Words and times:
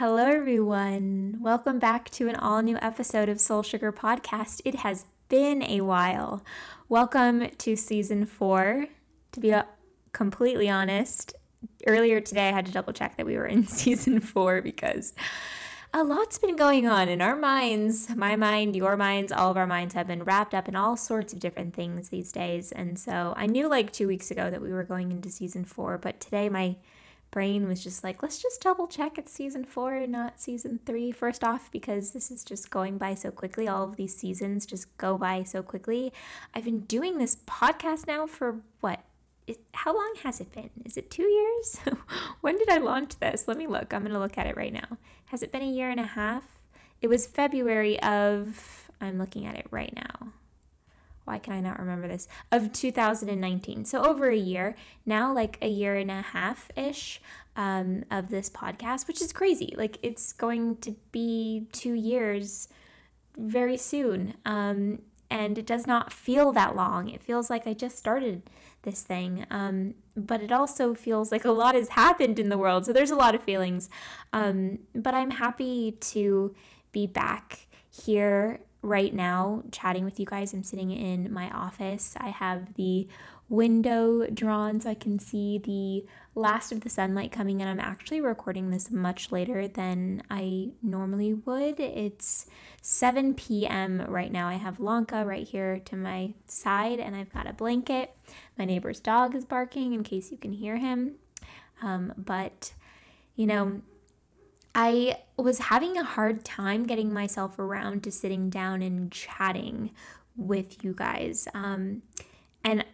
Hello, 0.00 0.24
everyone. 0.24 1.36
Welcome 1.42 1.78
back 1.78 2.08
to 2.12 2.26
an 2.26 2.34
all 2.34 2.62
new 2.62 2.78
episode 2.80 3.28
of 3.28 3.38
Soul 3.38 3.62
Sugar 3.62 3.92
Podcast. 3.92 4.62
It 4.64 4.76
has 4.76 5.04
been 5.28 5.62
a 5.62 5.82
while. 5.82 6.42
Welcome 6.88 7.50
to 7.58 7.76
season 7.76 8.24
four. 8.24 8.86
To 9.32 9.40
be 9.40 9.54
completely 10.12 10.70
honest, 10.70 11.34
earlier 11.86 12.18
today 12.18 12.48
I 12.48 12.52
had 12.52 12.64
to 12.64 12.72
double 12.72 12.94
check 12.94 13.18
that 13.18 13.26
we 13.26 13.36
were 13.36 13.44
in 13.44 13.66
season 13.66 14.20
four 14.20 14.62
because 14.62 15.12
a 15.92 16.02
lot's 16.02 16.38
been 16.38 16.56
going 16.56 16.88
on 16.88 17.10
in 17.10 17.20
our 17.20 17.36
minds. 17.36 18.08
My 18.16 18.36
mind, 18.36 18.74
your 18.74 18.96
minds, 18.96 19.30
all 19.30 19.50
of 19.50 19.58
our 19.58 19.66
minds 19.66 19.92
have 19.92 20.06
been 20.06 20.24
wrapped 20.24 20.54
up 20.54 20.66
in 20.66 20.76
all 20.76 20.96
sorts 20.96 21.34
of 21.34 21.40
different 21.40 21.74
things 21.74 22.08
these 22.08 22.32
days. 22.32 22.72
And 22.72 22.98
so 22.98 23.34
I 23.36 23.44
knew 23.44 23.68
like 23.68 23.92
two 23.92 24.08
weeks 24.08 24.30
ago 24.30 24.48
that 24.48 24.62
we 24.62 24.72
were 24.72 24.82
going 24.82 25.10
into 25.10 25.28
season 25.28 25.66
four, 25.66 25.98
but 25.98 26.20
today 26.20 26.48
my 26.48 26.76
brain 27.30 27.68
was 27.68 27.82
just 27.82 28.02
like, 28.02 28.22
let's 28.22 28.40
just 28.42 28.60
double 28.60 28.86
check 28.86 29.18
it's 29.18 29.32
season 29.32 29.64
four, 29.64 30.06
not 30.06 30.40
season 30.40 30.80
three. 30.84 31.12
First 31.12 31.44
off, 31.44 31.70
because 31.70 32.12
this 32.12 32.30
is 32.30 32.44
just 32.44 32.70
going 32.70 32.98
by 32.98 33.14
so 33.14 33.30
quickly. 33.30 33.68
All 33.68 33.84
of 33.84 33.96
these 33.96 34.16
seasons 34.16 34.66
just 34.66 34.96
go 34.98 35.16
by 35.16 35.44
so 35.44 35.62
quickly. 35.62 36.12
I've 36.54 36.64
been 36.64 36.80
doing 36.80 37.18
this 37.18 37.36
podcast 37.46 38.06
now 38.06 38.26
for 38.26 38.60
what? 38.80 39.04
how 39.74 39.94
long 39.94 40.14
has 40.22 40.40
it 40.40 40.52
been? 40.52 40.70
Is 40.84 40.96
it 40.96 41.10
two 41.10 41.24
years? 41.24 41.80
when 42.40 42.56
did 42.56 42.68
I 42.68 42.78
launch 42.78 43.18
this? 43.18 43.48
Let 43.48 43.56
me 43.56 43.66
look. 43.66 43.92
I'm 43.92 44.02
going 44.02 44.12
to 44.12 44.18
look 44.18 44.38
at 44.38 44.46
it 44.46 44.56
right 44.56 44.72
now. 44.72 44.98
Has 45.26 45.42
it 45.42 45.50
been 45.50 45.62
a 45.62 45.70
year 45.70 45.90
and 45.90 45.98
a 45.98 46.04
half? 46.04 46.44
It 47.02 47.08
was 47.08 47.26
February 47.26 48.00
of, 48.02 48.90
I'm 49.00 49.18
looking 49.18 49.46
at 49.46 49.56
it 49.56 49.66
right 49.70 49.92
now. 49.94 50.32
Why 51.30 51.38
can 51.38 51.52
I 51.52 51.60
not 51.60 51.78
remember 51.78 52.08
this? 52.08 52.26
Of 52.50 52.72
2019. 52.72 53.84
So 53.84 54.04
over 54.04 54.28
a 54.28 54.36
year. 54.36 54.74
Now, 55.06 55.32
like 55.32 55.58
a 55.62 55.68
year 55.68 55.94
and 55.94 56.10
a 56.10 56.22
half 56.22 56.72
ish 56.74 57.20
um, 57.54 58.02
of 58.10 58.30
this 58.30 58.50
podcast, 58.50 59.06
which 59.06 59.22
is 59.22 59.32
crazy. 59.32 59.72
Like 59.76 59.98
it's 60.02 60.32
going 60.32 60.78
to 60.78 60.96
be 61.12 61.68
two 61.70 61.94
years 61.94 62.66
very 63.38 63.76
soon. 63.76 64.34
Um, 64.44 65.02
and 65.30 65.56
it 65.56 65.66
does 65.66 65.86
not 65.86 66.12
feel 66.12 66.50
that 66.50 66.74
long. 66.74 67.08
It 67.08 67.22
feels 67.22 67.48
like 67.48 67.64
I 67.64 67.74
just 67.74 67.96
started 67.96 68.42
this 68.82 69.04
thing. 69.04 69.46
Um, 69.52 69.94
but 70.16 70.42
it 70.42 70.50
also 70.50 70.94
feels 70.94 71.30
like 71.30 71.44
a 71.44 71.52
lot 71.52 71.76
has 71.76 71.90
happened 71.90 72.40
in 72.40 72.48
the 72.48 72.58
world. 72.58 72.86
So 72.86 72.92
there's 72.92 73.12
a 73.12 73.16
lot 73.16 73.36
of 73.36 73.42
feelings. 73.44 73.88
Um, 74.32 74.80
but 74.96 75.14
I'm 75.14 75.30
happy 75.30 75.92
to 75.92 76.56
be 76.90 77.06
back 77.06 77.68
here 77.88 78.58
right 78.82 79.12
now 79.14 79.62
chatting 79.72 80.04
with 80.04 80.18
you 80.18 80.26
guys. 80.26 80.52
I'm 80.52 80.64
sitting 80.64 80.90
in 80.90 81.32
my 81.32 81.50
office. 81.50 82.14
I 82.18 82.30
have 82.30 82.74
the 82.74 83.08
window 83.50 84.26
drawn 84.32 84.80
so 84.80 84.90
I 84.90 84.94
can 84.94 85.18
see 85.18 85.58
the 85.58 86.06
last 86.40 86.70
of 86.70 86.80
the 86.80 86.88
sunlight 86.88 87.32
coming 87.32 87.60
in. 87.60 87.66
I'm 87.66 87.80
actually 87.80 88.20
recording 88.20 88.70
this 88.70 88.90
much 88.90 89.32
later 89.32 89.66
than 89.66 90.22
I 90.30 90.70
normally 90.82 91.34
would. 91.34 91.80
It's 91.80 92.46
7 92.80 93.34
p.m. 93.34 94.06
right 94.08 94.30
now. 94.30 94.48
I 94.48 94.54
have 94.54 94.78
Lanka 94.78 95.24
right 95.24 95.46
here 95.46 95.80
to 95.86 95.96
my 95.96 96.34
side 96.46 97.00
and 97.00 97.16
I've 97.16 97.32
got 97.32 97.48
a 97.48 97.52
blanket. 97.52 98.14
My 98.56 98.64
neighbor's 98.64 99.00
dog 99.00 99.34
is 99.34 99.44
barking 99.44 99.92
in 99.92 100.04
case 100.04 100.30
you 100.30 100.38
can 100.38 100.52
hear 100.52 100.76
him. 100.76 101.16
Um, 101.82 102.12
but, 102.16 102.72
you 103.34 103.46
know, 103.46 103.82
I 104.82 105.18
was 105.36 105.58
having 105.58 105.98
a 105.98 106.04
hard 106.04 106.42
time 106.42 106.86
getting 106.86 107.12
myself 107.12 107.58
around 107.58 108.02
to 108.04 108.10
sitting 108.10 108.48
down 108.48 108.80
and 108.80 109.12
chatting 109.12 109.90
with 110.34 110.82
you 110.82 110.94
guys. 110.94 111.46
Um, 111.52 112.00
and 112.64 112.86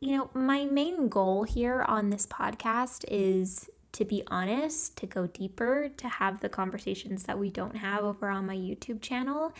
you 0.00 0.16
know, 0.16 0.30
my 0.32 0.64
main 0.64 1.08
goal 1.10 1.42
here 1.44 1.84
on 1.86 2.08
this 2.08 2.26
podcast 2.26 3.04
is 3.08 3.68
to 3.92 4.06
be 4.06 4.22
honest, 4.28 4.96
to 4.96 5.06
go 5.06 5.26
deeper, 5.26 5.90
to 5.98 6.08
have 6.08 6.40
the 6.40 6.48
conversations 6.48 7.24
that 7.24 7.38
we 7.38 7.50
don't 7.50 7.76
have 7.76 8.04
over 8.04 8.30
on 8.30 8.46
my 8.46 8.56
YouTube 8.56 9.02
channel. 9.02 9.52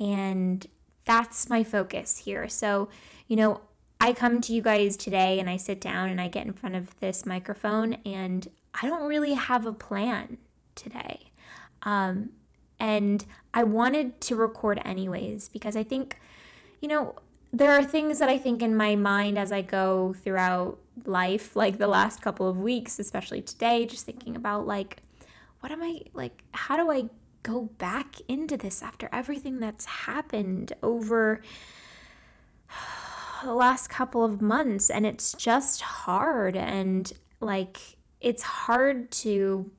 And 0.00 0.66
that's 1.04 1.50
my 1.50 1.62
focus 1.62 2.16
here. 2.16 2.48
So, 2.48 2.88
you 3.28 3.36
know, 3.36 3.60
I 4.00 4.14
come 4.14 4.40
to 4.40 4.54
you 4.54 4.62
guys 4.62 4.96
today 4.96 5.38
and 5.38 5.50
I 5.50 5.58
sit 5.58 5.82
down 5.82 6.08
and 6.08 6.18
I 6.18 6.28
get 6.28 6.46
in 6.46 6.54
front 6.54 6.76
of 6.76 6.98
this 7.00 7.26
microphone 7.26 7.98
and 8.06 8.48
I 8.74 8.86
don't 8.86 9.06
really 9.06 9.34
have 9.34 9.66
a 9.66 9.72
plan 9.72 10.38
today. 10.76 11.30
Um, 11.82 12.30
and 12.78 13.24
I 13.54 13.64
wanted 13.64 14.20
to 14.22 14.36
record 14.36 14.80
anyways 14.84 15.48
because 15.48 15.76
I 15.76 15.82
think, 15.82 16.18
you 16.80 16.88
know, 16.88 17.16
there 17.52 17.72
are 17.72 17.82
things 17.82 18.18
that 18.18 18.28
I 18.28 18.38
think 18.38 18.62
in 18.62 18.76
my 18.76 18.96
mind 18.96 19.38
as 19.38 19.50
I 19.50 19.62
go 19.62 20.14
throughout 20.22 20.78
life, 21.04 21.56
like 21.56 21.78
the 21.78 21.86
last 21.86 22.20
couple 22.20 22.48
of 22.48 22.58
weeks, 22.58 22.98
especially 22.98 23.40
today, 23.40 23.86
just 23.86 24.04
thinking 24.04 24.36
about 24.36 24.66
like, 24.66 24.98
what 25.60 25.72
am 25.72 25.82
I 25.82 26.02
like, 26.12 26.44
how 26.52 26.76
do 26.76 26.90
I 26.90 27.08
go 27.42 27.70
back 27.78 28.16
into 28.28 28.56
this 28.56 28.82
after 28.82 29.08
everything 29.12 29.58
that's 29.58 29.84
happened 29.84 30.72
over 30.82 31.40
the 33.42 33.54
last 33.54 33.88
couple 33.88 34.24
of 34.24 34.42
months? 34.42 34.90
And 34.90 35.06
it's 35.06 35.32
just 35.32 35.80
hard. 35.80 36.56
And 36.56 37.10
like, 37.40 37.78
it's 38.20 38.42
hard 38.42 39.10
to 39.12 39.70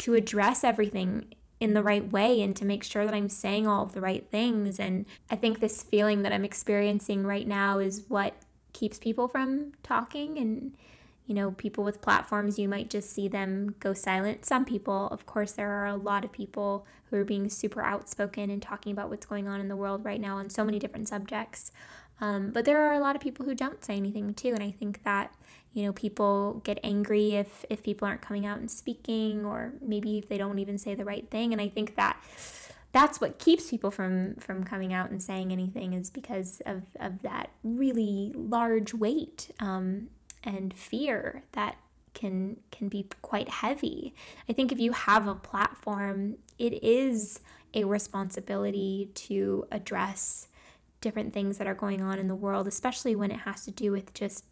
to 0.00 0.14
address 0.14 0.64
everything 0.64 1.26
in 1.60 1.74
the 1.74 1.82
right 1.82 2.10
way 2.10 2.40
and 2.40 2.56
to 2.56 2.64
make 2.64 2.82
sure 2.82 3.04
that 3.04 3.14
I'm 3.14 3.28
saying 3.28 3.66
all 3.66 3.84
of 3.84 3.92
the 3.92 4.00
right 4.00 4.26
things. 4.30 4.80
And 4.80 5.04
I 5.30 5.36
think 5.36 5.60
this 5.60 5.82
feeling 5.82 6.22
that 6.22 6.32
I'm 6.32 6.44
experiencing 6.44 7.26
right 7.26 7.46
now 7.46 7.78
is 7.78 8.04
what 8.08 8.34
keeps 8.72 8.98
people 8.98 9.28
from 9.28 9.72
talking. 9.82 10.38
And, 10.38 10.72
you 11.26 11.34
know, 11.34 11.50
people 11.52 11.84
with 11.84 12.00
platforms, 12.00 12.58
you 12.58 12.66
might 12.66 12.88
just 12.88 13.10
see 13.10 13.28
them 13.28 13.74
go 13.78 13.92
silent. 13.92 14.46
Some 14.46 14.64
people, 14.64 15.08
of 15.08 15.26
course, 15.26 15.52
there 15.52 15.70
are 15.70 15.86
a 15.86 15.96
lot 15.96 16.24
of 16.24 16.32
people 16.32 16.86
who 17.10 17.16
are 17.16 17.24
being 17.24 17.50
super 17.50 17.82
outspoken 17.82 18.48
and 18.48 18.62
talking 18.62 18.92
about 18.92 19.10
what's 19.10 19.26
going 19.26 19.46
on 19.46 19.60
in 19.60 19.68
the 19.68 19.76
world 19.76 20.02
right 20.02 20.20
now 20.20 20.38
on 20.38 20.48
so 20.48 20.64
many 20.64 20.78
different 20.78 21.08
subjects. 21.08 21.72
Um, 22.22 22.52
but 22.52 22.64
there 22.64 22.86
are 22.86 22.94
a 22.94 23.00
lot 23.00 23.16
of 23.16 23.22
people 23.22 23.44
who 23.44 23.54
don't 23.54 23.84
say 23.84 23.96
anything 23.96 24.32
too. 24.32 24.54
And 24.54 24.62
I 24.62 24.70
think 24.70 25.02
that 25.04 25.34
you 25.72 25.84
know 25.84 25.92
people 25.92 26.60
get 26.64 26.78
angry 26.82 27.34
if 27.34 27.64
if 27.70 27.82
people 27.82 28.06
aren't 28.06 28.22
coming 28.22 28.46
out 28.46 28.58
and 28.58 28.70
speaking 28.70 29.44
or 29.44 29.74
maybe 29.80 30.18
if 30.18 30.28
they 30.28 30.38
don't 30.38 30.58
even 30.58 30.78
say 30.78 30.94
the 30.94 31.04
right 31.04 31.30
thing. 31.30 31.52
And 31.52 31.60
i 31.60 31.68
think 31.68 31.96
that 31.96 32.16
that's 32.92 33.20
what 33.20 33.38
keeps 33.38 33.70
people 33.70 33.90
from 33.90 34.34
from 34.36 34.64
coming 34.64 34.92
out 34.92 35.10
and 35.10 35.22
saying 35.22 35.52
anything 35.52 35.92
is 35.92 36.10
because 36.10 36.60
of 36.66 36.82
of 36.98 37.22
that 37.22 37.50
really 37.62 38.32
large 38.34 38.92
weight 38.94 39.50
um, 39.60 40.08
and 40.42 40.74
fear 40.74 41.44
that 41.52 41.76
can 42.14 42.56
can 42.72 42.88
be 42.88 43.06
quite 43.22 43.48
heavy. 43.48 44.14
I 44.48 44.52
think 44.52 44.72
if 44.72 44.80
you 44.80 44.92
have 44.92 45.28
a 45.28 45.34
platform 45.34 46.36
it 46.58 46.82
is 46.82 47.40
a 47.72 47.84
responsibility 47.84 49.10
to 49.14 49.64
address 49.70 50.48
different 51.00 51.32
things 51.32 51.58
that 51.58 51.66
are 51.66 51.74
going 51.74 52.02
on 52.02 52.18
in 52.18 52.28
the 52.28 52.34
world 52.34 52.66
especially 52.66 53.14
when 53.14 53.30
it 53.30 53.40
has 53.40 53.64
to 53.64 53.70
do 53.70 53.92
with 53.92 54.12
just 54.12 54.44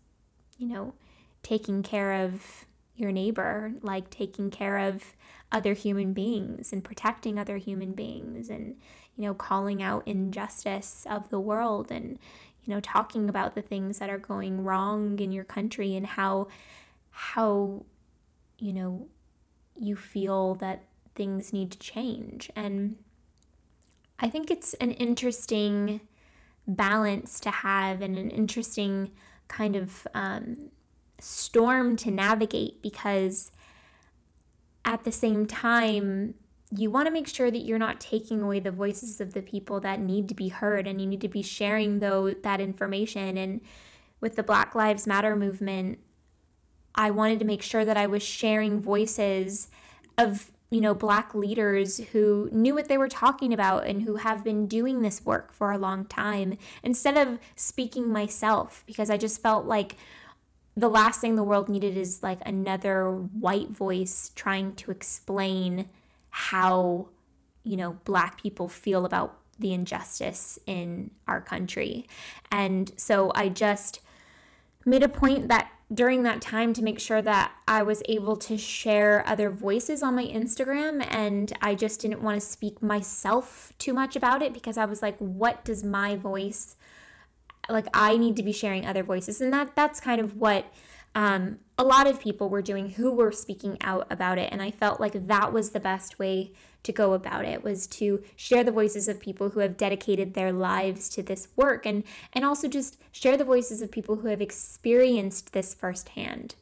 you 0.57 0.69
know 0.69 0.95
taking 1.43 1.83
care 1.83 2.25
of 2.25 2.67
your 2.97 3.13
neighbor, 3.13 3.73
like 3.83 4.11
taking 4.11 4.51
care 4.51 4.79
of 4.79 5.17
other 5.51 5.73
human 5.73 6.13
beings 6.13 6.73
and 6.73 6.85
protecting 6.85 7.39
other 7.39 7.57
human 7.57 7.93
beings 7.93 8.51
and, 8.51 8.77
you 9.17 9.25
know, 9.25 9.35
calling 9.35 9.83
out 9.83 10.07
injustice 10.07 11.07
of 11.09 11.31
the 11.31 11.41
world 11.41 11.91
and, 11.91 12.19
you 12.65 12.75
know, 12.75 12.81
talking 12.81 13.29
about 13.29 13.55
the 13.55 13.63
things 13.63 13.99
that 13.99 14.11
are 14.11 14.19
going 14.19 14.65
wrong 14.65 15.19
in 15.19 15.33
your 15.33 15.45
country 15.45 15.95
and 15.95 16.07
how, 16.07 16.49
how, 17.11 17.85
you 18.59 18.73
know, 18.73 19.07
you 19.79 19.97
feel 19.97 20.55
that 20.57 20.85
things 21.15 21.53
need 21.53 21.71
to 21.71 21.79
change. 21.79 22.51
And 22.55 22.97
I 24.19 24.29
think 24.29 24.51
it's 24.51 24.75
an 24.75 24.91
interesting 24.93 26.01
balance 26.67 27.41
to 27.41 27.51
have 27.51 28.03
and 28.03 28.19
an 28.19 28.31
interesting 28.31 29.13
kind 29.47 29.77
of 29.77 30.07
um, 30.15 30.71
storm 31.21 31.97
to 31.97 32.11
navigate 32.11 32.83
because 32.83 33.53
at 34.85 35.05
the 35.05 35.13
same 35.13 35.47
time, 35.47 36.35
you 36.71 36.91
want 36.91 37.07
to 37.07 37.13
make 37.13 37.29
sure 37.29 37.51
that 37.51 37.59
you're 37.59 37.79
not 37.79 38.01
taking 38.01 38.43
away 38.43 38.61
the 38.61 38.71
voices 38.71 39.21
of 39.21 39.33
the 39.33 39.43
people 39.43 39.81
that 39.81 40.01
need 40.01 40.29
to 40.29 40.35
be 40.35 40.49
heard 40.49 40.87
and 40.87 41.01
you 41.01 41.07
need 41.07 41.21
to 41.21 41.29
be 41.29 41.43
sharing 41.43 42.01
though 42.01 42.31
that 42.31 42.61
information. 42.61 43.37
And 43.37 43.61
with 44.21 44.37
the 44.37 44.43
Black 44.43 44.75
Lives 44.75 45.07
Matter 45.07 45.35
movement 45.35 45.99
I 46.99 47.13
wanted 47.13 47.39
to 47.39 47.45
make 47.45 47.63
sure 47.63 47.85
that 47.85 47.97
I 47.97 48.07
was 48.07 48.23
sharing 48.25 48.81
voices 48.81 49.69
of 50.19 50.51
you 50.69 50.81
know 50.81 50.95
black 50.95 51.35
leaders 51.35 51.99
who 52.13 52.51
knew 52.53 52.75
what 52.75 52.89
they 52.89 52.99
were 52.99 53.09
talking 53.09 53.55
about 53.55 53.87
and 53.87 54.03
who 54.03 54.17
have 54.17 54.45
been 54.45 54.67
doing 54.67 55.01
this 55.01 55.25
work 55.25 55.53
for 55.53 55.71
a 55.71 55.79
long 55.79 56.05
time 56.07 56.59
instead 56.83 57.17
of 57.17 57.39
speaking 57.55 58.11
myself 58.13 58.83
because 58.87 59.11
I 59.11 59.17
just 59.17 59.41
felt 59.41 59.65
like 59.65 59.97
the 60.79 60.89
last 60.89 61.21
thing 61.21 61.35
the 61.35 61.43
world 61.43 61.69
needed 61.69 61.97
is 61.97 62.23
like 62.23 62.39
another 62.47 63.11
white 63.11 63.69
voice 63.69 64.31
trying 64.37 64.77
to 64.77 64.93
explain 64.93 65.89
how, 66.31 67.09
you 67.65 67.77
know, 67.77 67.99
black 68.05 68.41
people 68.41 68.69
feel 68.69 69.05
about 69.05 69.37
the 69.59 69.73
injustice 69.73 70.57
in 70.67 71.11
our 71.27 71.41
country. 71.41 72.07
And 72.53 72.93
so 72.97 73.33
I 73.35 73.49
just 73.49 74.01
made 74.87 75.03
a 75.03 75.09
point 75.09 75.49
that 75.49 75.69
during 75.93 76.23
that 76.23 76.41
time 76.41 76.73
to 76.75 76.83
make 76.83 77.01
sure 77.01 77.23
that 77.23 77.51
I 77.67 77.83
was 77.83 78.01
able 78.09 78.37
to 78.37 78.57
share 78.57 79.27
other 79.27 79.51
voices 79.51 80.01
on 80.01 80.15
my 80.15 80.27
Instagram. 80.27 81.05
And 81.11 81.53
I 81.61 81.75
just 81.75 82.01
didn't 82.01 82.23
want 82.23 82.41
to 82.41 82.47
speak 82.47 82.81
myself 82.81 83.73
too 83.79 83.93
much 83.93 84.15
about 84.15 84.43
it 84.43 84.55
because 84.55 84.79
I 84.79 84.85
was 84.85 85.03
like, 85.03 85.19
what 85.19 85.65
does 85.65 85.83
my 85.83 86.15
voice 86.15 86.77
like 87.69 87.87
I 87.93 88.17
need 88.17 88.37
to 88.37 88.43
be 88.43 88.53
sharing 88.53 88.87
other 88.87 89.03
voices. 89.03 89.41
And 89.41 89.53
that 89.53 89.75
that's 89.77 90.01
kind 90.01 90.21
of 90.21 90.37
what 90.37 90.73
um, 91.15 91.59
a 91.77 91.85
lot 91.85 92.07
of 92.07 92.21
people 92.21 92.49
were 92.49 92.63
doing 92.63 92.91
who 92.91 93.13
were 93.13 93.33
speaking 93.33 93.79
out 93.81 94.07
about 94.11 94.39
it. 94.39 94.51
And 94.53 94.63
I 94.63 94.71
felt 94.71 95.01
like 95.01 95.27
that 95.27 95.53
was 95.53 95.71
the 95.71 95.81
best 95.81 96.19
way 96.19 96.53
to 96.85 96.93
go 96.93 97.13
about 97.13 97.45
it 97.45 97.65
was 97.65 97.87
to 97.87 98.23
share 98.37 98.63
the 98.63 98.71
voices 98.71 99.09
of 99.09 99.21
people 99.21 99.51
who 99.51 99.61
have 99.61 99.77
dedicated 99.77 100.35
their 100.35 100.53
lives 100.53 101.09
to 101.09 101.23
this 101.23 101.49
work 101.57 101.85
and 101.85 102.05
and 102.33 102.45
also 102.45 102.69
just 102.69 102.99
share 103.11 103.37
the 103.37 103.45
voices 103.45 103.83
of 103.83 103.91
people 103.91 104.17
who 104.17 104.29
have 104.29 104.41
experienced 104.41 105.53
this 105.53 105.75
firsthand. 105.75 106.55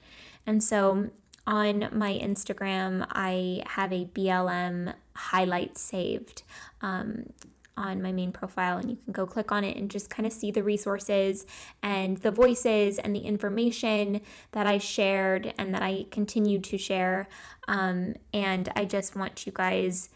And 0.46 0.62
so 0.62 1.10
on 1.46 1.88
my 1.92 2.18
Instagram, 2.18 3.06
I 3.10 3.62
have 3.66 3.92
a 3.92 4.06
BLM 4.06 4.94
highlight 5.14 5.78
saved. 5.78 6.42
Um, 6.80 7.32
on 7.76 8.00
my 8.02 8.12
main 8.12 8.32
profile 8.32 8.78
and 8.78 8.90
you 8.90 8.96
can 8.96 9.12
go 9.12 9.26
click 9.26 9.52
on 9.52 9.64
it 9.64 9.76
and 9.76 9.90
just 9.90 10.08
kind 10.08 10.26
of 10.26 10.32
see 10.32 10.50
the 10.50 10.62
resources 10.62 11.46
and 11.82 12.18
the 12.18 12.30
voices 12.30 12.98
and 12.98 13.14
the 13.14 13.20
information 13.20 14.20
that 14.52 14.66
I 14.66 14.78
shared 14.78 15.52
and 15.58 15.74
that 15.74 15.82
I 15.82 16.06
continue 16.10 16.58
to 16.60 16.78
share. 16.78 17.28
Um, 17.68 18.14
and 18.32 18.70
I 18.74 18.84
just 18.84 19.16
want 19.16 19.46
you 19.46 19.52
guys 19.54 20.08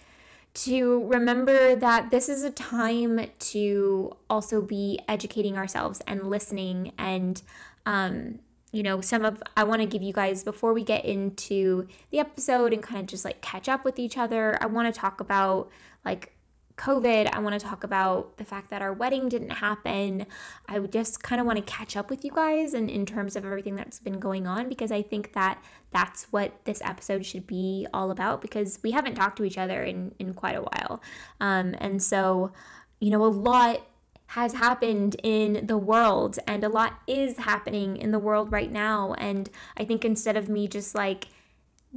to 0.52 1.06
remember 1.06 1.76
that 1.76 2.10
this 2.10 2.28
is 2.28 2.42
a 2.42 2.50
time 2.50 3.20
to 3.38 4.16
also 4.28 4.60
be 4.60 4.98
educating 5.06 5.56
ourselves 5.56 6.00
and 6.06 6.28
listening 6.28 6.92
and 6.98 7.42
um, 7.86 8.40
you 8.72 8.82
know 8.82 9.00
some 9.00 9.24
of 9.24 9.42
i 9.56 9.64
want 9.64 9.80
to 9.80 9.86
give 9.86 10.02
you 10.02 10.12
guys 10.12 10.44
before 10.44 10.72
we 10.72 10.84
get 10.84 11.04
into 11.04 11.86
the 12.10 12.18
episode 12.18 12.72
and 12.72 12.82
kind 12.82 13.00
of 13.00 13.06
just 13.06 13.24
like 13.24 13.40
catch 13.40 13.68
up 13.68 13.84
with 13.84 13.98
each 13.98 14.16
other 14.16 14.56
i 14.60 14.66
want 14.66 14.92
to 14.92 15.00
talk 15.00 15.20
about 15.20 15.68
like 16.04 16.32
COVID. 16.80 17.28
I 17.30 17.38
want 17.40 17.60
to 17.60 17.64
talk 17.64 17.84
about 17.84 18.38
the 18.38 18.44
fact 18.44 18.70
that 18.70 18.80
our 18.80 18.92
wedding 18.92 19.28
didn't 19.28 19.50
happen. 19.50 20.26
I 20.66 20.78
just 20.78 21.22
kind 21.22 21.38
of 21.38 21.46
want 21.46 21.58
to 21.58 21.64
catch 21.64 21.94
up 21.94 22.08
with 22.08 22.24
you 22.24 22.30
guys 22.30 22.72
and 22.72 22.88
in 22.88 23.04
terms 23.04 23.36
of 23.36 23.44
everything 23.44 23.76
that's 23.76 23.98
been 23.98 24.18
going 24.18 24.46
on 24.46 24.68
because 24.70 24.90
I 24.90 25.02
think 25.02 25.34
that 25.34 25.62
that's 25.90 26.24
what 26.30 26.64
this 26.64 26.80
episode 26.82 27.26
should 27.26 27.46
be 27.46 27.86
all 27.92 28.10
about 28.10 28.40
because 28.40 28.78
we 28.82 28.92
haven't 28.92 29.14
talked 29.14 29.36
to 29.36 29.44
each 29.44 29.58
other 29.58 29.82
in, 29.82 30.14
in 30.18 30.32
quite 30.32 30.56
a 30.56 30.62
while. 30.62 31.02
Um, 31.38 31.74
and 31.78 32.02
so, 32.02 32.52
you 32.98 33.10
know, 33.10 33.22
a 33.24 33.26
lot 33.26 33.86
has 34.28 34.54
happened 34.54 35.16
in 35.22 35.66
the 35.66 35.76
world 35.76 36.38
and 36.46 36.64
a 36.64 36.68
lot 36.70 37.00
is 37.06 37.36
happening 37.36 37.98
in 37.98 38.10
the 38.10 38.18
world 38.18 38.52
right 38.52 38.72
now. 38.72 39.12
And 39.18 39.50
I 39.76 39.84
think 39.84 40.02
instead 40.02 40.36
of 40.38 40.48
me 40.48 40.66
just 40.66 40.94
like 40.94 41.28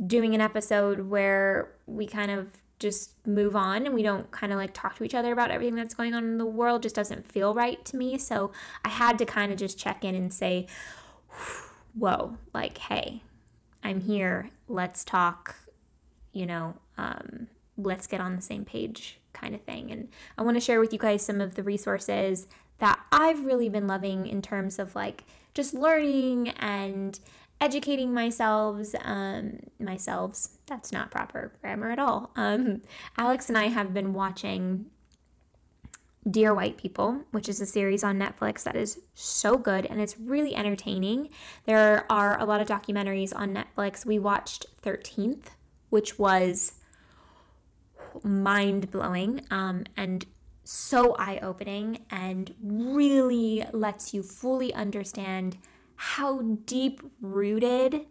doing 0.07 0.35
an 0.35 0.41
episode 0.41 1.01
where 1.01 1.71
we 1.85 2.05
kind 2.05 2.31
of 2.31 2.47
just 2.83 3.13
move 3.25 3.55
on 3.55 3.85
and 3.85 3.95
we 3.95 4.03
don't 4.03 4.29
kind 4.29 4.51
of 4.51 4.59
like 4.59 4.73
talk 4.73 4.97
to 4.97 5.03
each 5.03 5.15
other 5.15 5.31
about 5.31 5.49
everything 5.49 5.73
that's 5.73 5.95
going 5.95 6.13
on 6.13 6.23
in 6.23 6.37
the 6.37 6.45
world 6.45 6.83
just 6.83 6.93
doesn't 6.93 7.31
feel 7.31 7.53
right 7.53 7.83
to 7.85 7.95
me. 7.95 8.17
So 8.17 8.51
I 8.83 8.89
had 8.89 9.17
to 9.19 9.25
kind 9.25 9.51
of 9.51 9.57
just 9.57 9.79
check 9.79 10.03
in 10.03 10.13
and 10.13 10.31
say, 10.31 10.67
whoa, 11.97 12.37
like, 12.53 12.77
hey, 12.77 13.23
I'm 13.83 14.01
here. 14.01 14.49
Let's 14.67 15.05
talk, 15.05 15.55
you 16.33 16.45
know, 16.45 16.75
um, 16.97 17.47
let's 17.77 18.05
get 18.05 18.19
on 18.19 18.35
the 18.35 18.41
same 18.41 18.65
page 18.65 19.17
kind 19.31 19.55
of 19.55 19.61
thing. 19.61 19.89
And 19.89 20.09
I 20.37 20.41
want 20.41 20.57
to 20.57 20.61
share 20.61 20.81
with 20.81 20.91
you 20.91 20.99
guys 20.99 21.25
some 21.25 21.39
of 21.39 21.55
the 21.55 21.63
resources 21.63 22.47
that 22.79 22.99
I've 23.13 23.45
really 23.45 23.69
been 23.69 23.87
loving 23.87 24.27
in 24.27 24.41
terms 24.41 24.77
of 24.77 24.93
like 24.93 25.23
just 25.53 25.73
learning 25.73 26.49
and 26.49 27.17
educating 27.63 28.13
myself, 28.13 28.93
um, 29.05 29.59
myself. 29.79 30.49
That's 30.67 30.91
not 30.91 31.11
proper 31.11 31.53
grammar 31.61 31.91
at 31.91 31.99
all. 31.99 32.31
Um, 32.35 32.81
Alex 33.17 33.47
and 33.47 33.57
I 33.57 33.69
have 33.69 33.93
been 33.93 34.13
watching 34.13 34.87
Dear 36.29 36.53
White 36.53 36.77
People, 36.77 37.21
which 37.31 37.47
is 37.47 37.61
a 37.61 37.65
series 37.65 38.03
on 38.03 38.19
Netflix 38.19 38.63
that 38.63 38.75
is 38.75 38.99
so 39.13 39.57
good 39.57 39.85
and 39.85 40.01
it's 40.01 40.19
really 40.19 40.53
entertaining. 40.53 41.29
There 41.65 42.05
are 42.11 42.37
a 42.37 42.45
lot 42.45 42.59
of 42.59 42.67
documentaries 42.67 43.33
on 43.33 43.55
Netflix. 43.55 44.05
We 44.05 44.19
watched 44.19 44.65
13th, 44.81 45.47
which 45.89 46.19
was 46.19 46.73
mind 48.23 48.91
blowing 48.91 49.41
um, 49.49 49.85
and 49.95 50.25
so 50.65 51.15
eye 51.17 51.39
opening 51.41 52.05
and 52.09 52.53
really 52.61 53.65
lets 53.71 54.13
you 54.13 54.21
fully 54.21 54.73
understand 54.73 55.57
how 55.95 56.41
deep 56.65 57.01
rooted 57.21 58.05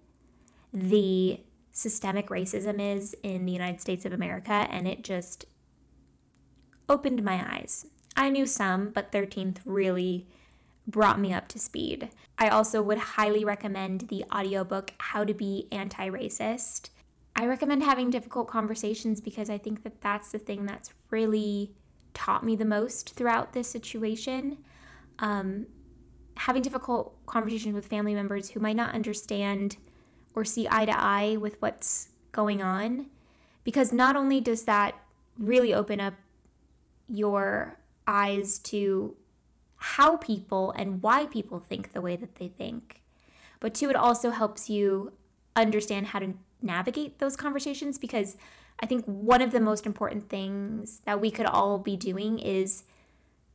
the 0.73 1.40
systemic 1.73 2.29
racism 2.29 2.81
is 2.81 3.14
in 3.23 3.46
the 3.46 3.52
United 3.52 3.81
States 3.81 4.05
of 4.05 4.12
America, 4.12 4.67
and 4.70 4.87
it 4.87 5.02
just 5.02 5.46
opened 6.88 7.23
my 7.23 7.44
eyes. 7.55 7.87
I 8.17 8.29
knew 8.29 8.46
some, 8.46 8.90
but 8.90 9.12
13th 9.12 9.58
really 9.64 10.29
brought 10.87 11.20
me 11.20 11.32
up 11.32 11.49
to 11.49 11.58
speed. 11.58 12.11
I 12.38 12.49
also 12.49 12.82
would 12.82 12.99
highly 12.99 13.44
recommend 13.44 14.08
the 14.08 14.25
audiobook 14.35 14.93
How 14.99 15.25
to 15.25 15.32
Be 15.32 15.69
Anti 15.73 16.08
Racist. 16.08 16.90
I 17.35 17.46
recommend 17.46 17.82
having 17.82 18.11
difficult 18.11 18.49
conversations 18.49 19.20
because 19.20 19.49
I 19.49 19.58
think 19.58 19.85
that 19.85 20.00
that's 20.00 20.32
the 20.32 20.38
thing 20.38 20.67
that's 20.67 20.93
really 21.11 21.73
taught 22.12 22.44
me 22.44 22.56
the 22.56 22.64
most 22.64 23.14
throughout 23.14 23.52
this 23.52 23.69
situation. 23.69 24.58
Um, 25.19 25.67
having 26.37 26.62
difficult 26.62 27.14
conversations 27.26 27.75
with 27.75 27.87
family 27.87 28.14
members 28.14 28.50
who 28.50 28.61
might 28.61 28.76
not 28.76 28.94
understand 28.94 29.76
or 30.34 30.44
see 30.44 30.67
eye 30.70 30.87
to 30.87 30.99
eye 30.99 31.37
with 31.37 31.61
what's 31.61 32.08
going 32.32 32.62
on. 32.62 33.06
Because 33.64 33.93
not 33.93 34.17
only 34.17 34.40
does 34.40 34.64
that 34.64 34.94
really 35.38 35.73
open 35.73 36.00
up 36.00 36.14
your 37.08 37.79
eyes 38.06 38.58
to 38.58 39.17
how 39.76 40.17
people 40.17 40.73
and 40.73 41.02
why 41.02 41.26
people 41.26 41.61
think 41.61 41.93
the 41.93 42.00
way 42.00 42.17
that 42.17 42.37
they 42.37 42.49
think, 42.49 43.02
but 43.61 43.75
two, 43.75 43.90
it 43.90 43.96
also 43.96 44.31
helps 44.31 44.69
you 44.69 45.12
understand 45.55 46.08
how 46.08 46.19
to 46.19 46.35
navigate 46.61 47.19
those 47.19 47.37
conversations 47.37 47.99
because 47.99 48.37
I 48.81 48.87
think 48.87 49.05
one 49.05 49.43
of 49.43 49.52
the 49.52 49.61
most 49.61 49.87
important 49.87 50.28
things 50.28 51.00
that 51.05 51.20
we 51.20 51.31
could 51.31 51.46
all 51.46 51.78
be 51.78 51.96
doing 51.96 52.38
is 52.38 52.85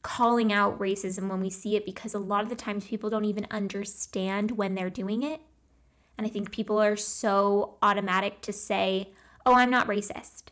calling 0.08 0.54
out 0.54 0.80
racism 0.80 1.28
when 1.28 1.42
we 1.42 1.50
see 1.50 1.76
it 1.76 1.86
because 1.86 2.14
a 2.14 2.20
lot 2.20 2.42
of 2.42 2.48
the 2.48 2.56
times 2.56 2.88
people 2.88 3.10
don't 3.10 3.26
even 3.26 3.46
understand 3.52 4.52
when 4.52 4.74
they're 4.74 4.90
doing 4.90 5.22
it. 5.22 5.42
And 6.18 6.26
I 6.26 6.30
think 6.30 6.50
people 6.50 6.80
are 6.80 6.96
so 6.96 7.76
automatic 7.82 8.40
to 8.44 8.54
say, 8.54 9.12
"Oh, 9.46 9.54
I'm 9.54 9.70
not 9.70 9.86
racist." 9.86 10.44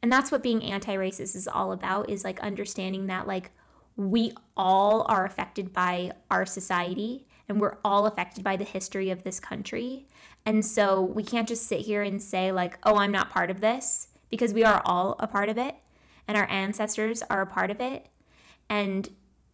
And 0.00 0.10
that's 0.10 0.32
what 0.32 0.42
being 0.42 0.64
anti-racist 0.64 1.36
is 1.36 1.46
all 1.46 1.72
about 1.72 2.08
is 2.08 2.24
like 2.24 2.40
understanding 2.40 3.06
that 3.08 3.26
like 3.26 3.50
we 3.96 4.32
all 4.56 5.04
are 5.10 5.26
affected 5.26 5.74
by 5.74 6.12
our 6.30 6.46
society 6.46 7.26
and 7.50 7.60
we're 7.60 7.76
all 7.84 8.06
affected 8.06 8.42
by 8.42 8.56
the 8.56 8.64
history 8.64 9.10
of 9.10 9.24
this 9.24 9.38
country. 9.38 10.08
And 10.46 10.64
so 10.64 11.02
we 11.02 11.22
can't 11.22 11.46
just 11.46 11.66
sit 11.66 11.80
here 11.80 12.00
and 12.02 12.22
say 12.22 12.50
like, 12.50 12.78
"Oh, 12.82 12.96
I'm 12.96 13.12
not 13.12 13.28
part 13.28 13.50
of 13.50 13.60
this," 13.60 14.08
because 14.30 14.54
we 14.54 14.64
are 14.64 14.80
all 14.86 15.16
a 15.18 15.26
part 15.26 15.50
of 15.50 15.58
it 15.58 15.76
and 16.26 16.38
our 16.38 16.48
ancestors 16.48 17.22
are 17.28 17.42
a 17.42 17.46
part 17.46 17.70
of 17.70 17.78
it 17.78 18.06
and 18.72 19.10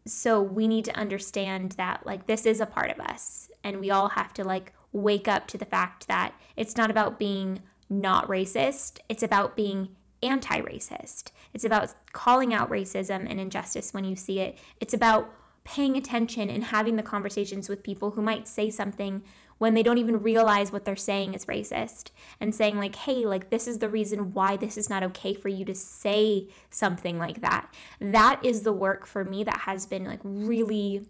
so 0.06 0.40
we 0.40 0.68
need 0.68 0.84
to 0.84 0.96
understand 0.96 1.72
that 1.72 2.06
like 2.06 2.28
this 2.28 2.46
is 2.46 2.60
a 2.60 2.66
part 2.66 2.88
of 2.88 3.00
us 3.00 3.50
and 3.64 3.80
we 3.80 3.90
all 3.90 4.10
have 4.10 4.32
to 4.34 4.44
like 4.44 4.72
wake 4.92 5.26
up 5.26 5.48
to 5.48 5.58
the 5.58 5.64
fact 5.64 6.06
that 6.06 6.34
it's 6.54 6.76
not 6.76 6.88
about 6.88 7.18
being 7.18 7.60
not 7.90 8.28
racist, 8.28 9.00
it's 9.08 9.24
about 9.24 9.56
being 9.56 9.88
anti 10.22 10.60
racist. 10.60 11.32
It's 11.52 11.64
about 11.64 11.94
calling 12.12 12.54
out 12.54 12.70
racism 12.70 13.28
and 13.28 13.40
injustice 13.40 13.92
when 13.92 14.04
you 14.04 14.14
see 14.14 14.38
it. 14.38 14.56
It's 14.80 14.94
about 14.94 15.34
paying 15.64 15.96
attention 15.96 16.48
and 16.48 16.64
having 16.64 16.94
the 16.94 17.02
conversations 17.02 17.68
with 17.68 17.82
people 17.82 18.12
who 18.12 18.22
might 18.22 18.46
say 18.46 18.70
something 18.70 19.24
when 19.58 19.74
they 19.74 19.82
don't 19.82 19.98
even 19.98 20.22
realize 20.22 20.72
what 20.72 20.84
they're 20.84 20.96
saying 20.96 21.34
is 21.34 21.44
racist 21.46 22.10
and 22.40 22.54
saying 22.54 22.78
like 22.78 22.94
hey 22.96 23.26
like 23.26 23.50
this 23.50 23.68
is 23.68 23.78
the 23.78 23.88
reason 23.88 24.32
why 24.32 24.56
this 24.56 24.76
is 24.76 24.88
not 24.88 25.02
okay 25.02 25.34
for 25.34 25.48
you 25.48 25.64
to 25.64 25.74
say 25.74 26.48
something 26.70 27.18
like 27.18 27.40
that 27.40 27.72
that 28.00 28.40
is 28.44 28.62
the 28.62 28.72
work 28.72 29.06
for 29.06 29.24
me 29.24 29.44
that 29.44 29.60
has 29.60 29.86
been 29.86 30.04
like 30.04 30.20
really 30.22 31.06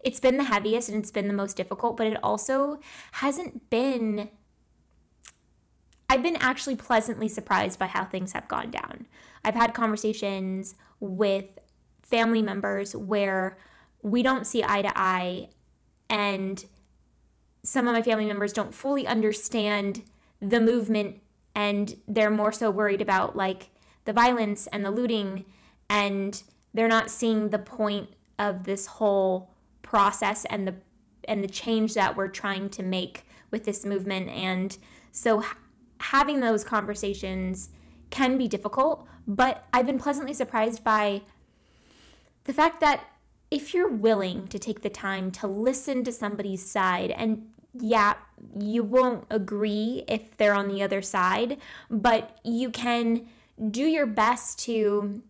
it's 0.00 0.20
been 0.20 0.36
the 0.36 0.44
heaviest 0.44 0.88
and 0.88 0.98
it's 0.98 1.10
been 1.10 1.28
the 1.28 1.34
most 1.34 1.56
difficult 1.56 1.96
but 1.96 2.06
it 2.06 2.18
also 2.22 2.78
hasn't 3.12 3.70
been 3.70 4.28
I've 6.08 6.22
been 6.22 6.36
actually 6.36 6.76
pleasantly 6.76 7.28
surprised 7.28 7.78
by 7.78 7.86
how 7.86 8.04
things 8.04 8.34
have 8.34 8.46
gone 8.46 8.70
down. 8.70 9.06
I've 9.44 9.54
had 9.54 9.74
conversations 9.74 10.74
with 11.00 11.58
family 12.02 12.42
members 12.42 12.94
where 12.94 13.58
we 14.02 14.22
don't 14.22 14.46
see 14.46 14.62
eye 14.62 14.82
to 14.82 14.92
eye 14.94 15.48
and 16.08 16.64
some 17.64 17.88
of 17.88 17.94
my 17.94 18.02
family 18.02 18.26
members 18.26 18.52
don't 18.52 18.72
fully 18.72 19.06
understand 19.06 20.02
the 20.40 20.60
movement 20.60 21.20
and 21.54 21.96
they're 22.06 22.30
more 22.30 22.52
so 22.52 22.70
worried 22.70 23.00
about 23.00 23.34
like 23.34 23.70
the 24.04 24.12
violence 24.12 24.66
and 24.68 24.84
the 24.84 24.90
looting 24.90 25.44
and 25.88 26.42
they're 26.72 26.88
not 26.88 27.10
seeing 27.10 27.48
the 27.48 27.58
point 27.58 28.10
of 28.38 28.64
this 28.64 28.86
whole 28.86 29.50
process 29.82 30.44
and 30.46 30.68
the 30.68 30.74
and 31.26 31.42
the 31.42 31.48
change 31.48 31.94
that 31.94 32.16
we're 32.16 32.28
trying 32.28 32.68
to 32.68 32.82
make 32.82 33.26
with 33.50 33.64
this 33.64 33.86
movement. 33.86 34.28
And 34.28 34.76
so 35.10 35.42
having 35.98 36.40
those 36.40 36.64
conversations 36.64 37.70
can 38.10 38.36
be 38.38 38.46
difficult 38.46 39.06
but 39.26 39.66
i've 39.72 39.86
been 39.86 39.98
pleasantly 39.98 40.34
surprised 40.34 40.84
by 40.84 41.22
the 42.44 42.52
fact 42.52 42.80
that 42.80 43.04
if 43.50 43.72
you're 43.72 43.88
willing 43.88 44.46
to 44.48 44.58
take 44.58 44.82
the 44.82 44.90
time 44.90 45.30
to 45.30 45.46
listen 45.46 46.04
to 46.04 46.12
somebody's 46.12 46.64
side 46.68 47.10
and 47.10 47.46
yeah, 47.78 48.14
you 48.58 48.82
won't 48.82 49.26
agree 49.30 50.04
if 50.06 50.36
they're 50.36 50.54
on 50.54 50.68
the 50.68 50.82
other 50.82 51.02
side, 51.02 51.58
but 51.90 52.38
you 52.44 52.70
can 52.70 53.26
do 53.70 53.84
your 53.84 54.06
best 54.06 54.58
to 54.60 55.22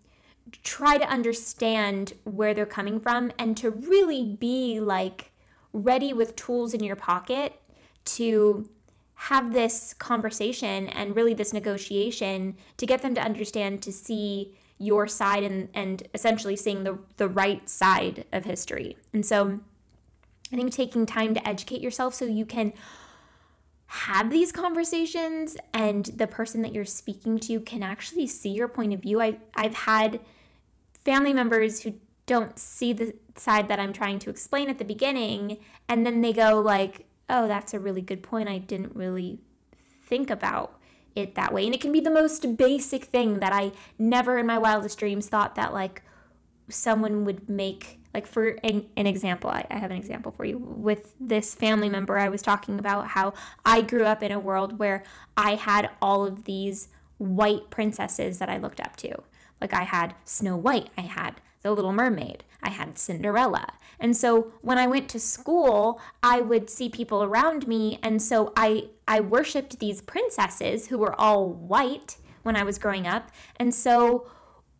try 0.63 0.99
to 0.99 1.09
understand 1.09 2.13
where 2.25 2.55
they're 2.55 2.67
coming 2.67 3.01
from 3.01 3.33
and 3.39 3.57
to 3.57 3.71
really 3.71 4.25
be 4.25 4.79
like 4.79 5.33
ready 5.73 6.13
with 6.13 6.37
tools 6.37 6.75
in 6.75 6.83
your 6.85 6.97
pocket 6.97 7.61
to 8.05 8.69
have 9.15 9.53
this 9.53 9.95
conversation 9.95 10.89
and 10.89 11.17
really 11.17 11.35
this 11.35 11.53
negotiation 11.53 12.57
to 12.77 12.87
get 12.87 13.03
them 13.03 13.15
to 13.15 13.21
understand 13.21 13.83
to 13.83 13.93
see 13.93 14.55
your 14.79 15.07
side 15.07 15.43
and, 15.43 15.69
and 15.73 16.07
essentially 16.13 16.57
seeing 16.57 16.85
the, 16.85 16.99
the 17.17 17.29
right 17.29 17.69
side 17.69 18.25
of 18.33 18.45
history. 18.45 18.97
And 19.13 19.25
so 19.25 19.61
I 20.53 20.57
think 20.57 20.73
taking 20.73 21.07
time 21.07 21.35
to 21.35 21.49
educate 21.49 21.81
yourself 21.81 22.15
so 22.15 22.25
you 22.27 22.47
can 22.47 22.73
have 23.87 24.31
these 24.31 24.51
conversations 24.51 25.57
and 25.73 26.07
the 26.07 26.27
person 26.27 26.63
that 26.63 26.73
you're 26.73 26.85
speaking 26.85 27.39
to 27.39 27.61
can 27.61 27.83
actually 27.83 28.27
see 28.27 28.51
your 28.51 28.69
point 28.69 28.93
of 28.93 29.01
view. 29.01 29.21
I, 29.21 29.39
I've 29.55 29.75
had 29.75 30.21
family 31.05 31.33
members 31.33 31.83
who 31.83 31.95
don't 32.27 32.59
see 32.59 32.93
the 32.93 33.15
side 33.37 33.69
that 33.69 33.79
I'm 33.79 33.93
trying 33.93 34.19
to 34.21 34.31
explain 34.31 34.71
at 34.71 34.79
the 34.79 34.85
beginning, 34.85 35.59
and 35.89 36.07
then 36.07 36.23
they 36.23 36.33
go 36.33 36.61
like, 36.61 37.07
"Oh, 37.29 37.47
that's 37.47 37.75
a 37.75 37.81
really 37.81 38.01
good 38.01 38.23
point. 38.23 38.49
I 38.49 38.59
didn't 38.59 38.97
really 38.97 39.41
think 40.03 40.31
about 40.31 40.79
it 41.15 41.35
that 41.35 41.53
way." 41.53 41.67
And 41.67 41.75
it 41.75 41.81
can 41.81 41.93
be 41.93 42.01
the 42.01 42.11
most 42.11 42.57
basic 42.57 43.05
thing 43.05 43.41
that 43.41 43.53
I 43.53 43.73
never 43.99 44.39
in 44.39 44.47
my 44.47 44.59
wildest 44.59 44.99
dreams 44.99 45.29
thought 45.29 45.55
that 45.57 45.75
like 45.75 46.03
someone 46.69 47.25
would 47.25 47.49
make 47.49 48.01
like 48.15 48.27
for 48.27 48.47
an, 48.63 48.87
an 48.97 49.07
example 49.07 49.51
I, 49.51 49.67
I 49.71 49.79
have 49.79 49.91
an 49.91 49.97
example 49.97 50.33
for 50.33 50.45
you. 50.45 50.57
With 50.59 51.15
this 51.21 51.55
family 51.55 51.89
mm-hmm. 51.89 51.93
member 51.93 52.19
i 52.19 52.29
was 52.29 52.41
talking 52.41 52.79
about 52.79 53.09
how 53.09 53.35
i 53.67 53.83
grew 53.83 54.05
up 54.05 54.23
in 54.23 54.33
a 54.33 54.39
world 54.39 54.79
where 54.79 55.03
i 55.37 55.57
had 55.57 55.91
all 56.01 56.25
of 56.25 56.45
these 56.45 56.89
white 57.19 57.71
princesses 57.71 58.39
that 58.39 58.49
i 58.49 58.57
looked 58.57 58.81
up 58.81 58.97
to. 58.97 59.23
Like 59.61 59.75
i 59.75 59.83
had 59.83 60.15
snow 60.25 60.57
white 60.57 60.91
i 60.97 61.03
had 61.03 61.41
the 61.63 61.73
little 61.73 61.93
mermaid 61.93 62.45
i 62.63 62.71
had 62.71 62.99
cinderella. 62.99 63.67
And 63.99 64.17
so 64.17 64.53
when 64.63 64.79
i 64.79 64.87
went 64.87 65.09
to 65.11 65.19
school 65.19 66.01
i 66.23 66.41
would 66.41 66.71
see 66.71 66.89
people 66.89 67.23
around 67.23 67.67
me 67.67 67.99
and 68.03 68.23
so 68.23 68.53
i 68.57 68.89
i 69.09 69.21
worshiped 69.21 69.81
these 69.81 70.01
princesses 70.01 70.89
who 70.89 70.99
were 70.99 71.19
all 71.21 71.49
white 71.49 72.17
when 72.43 72.57
i 72.57 72.63
was 72.63 72.79
growing 72.79 73.07
up. 73.07 73.31
And 73.57 73.75
so 73.75 74.29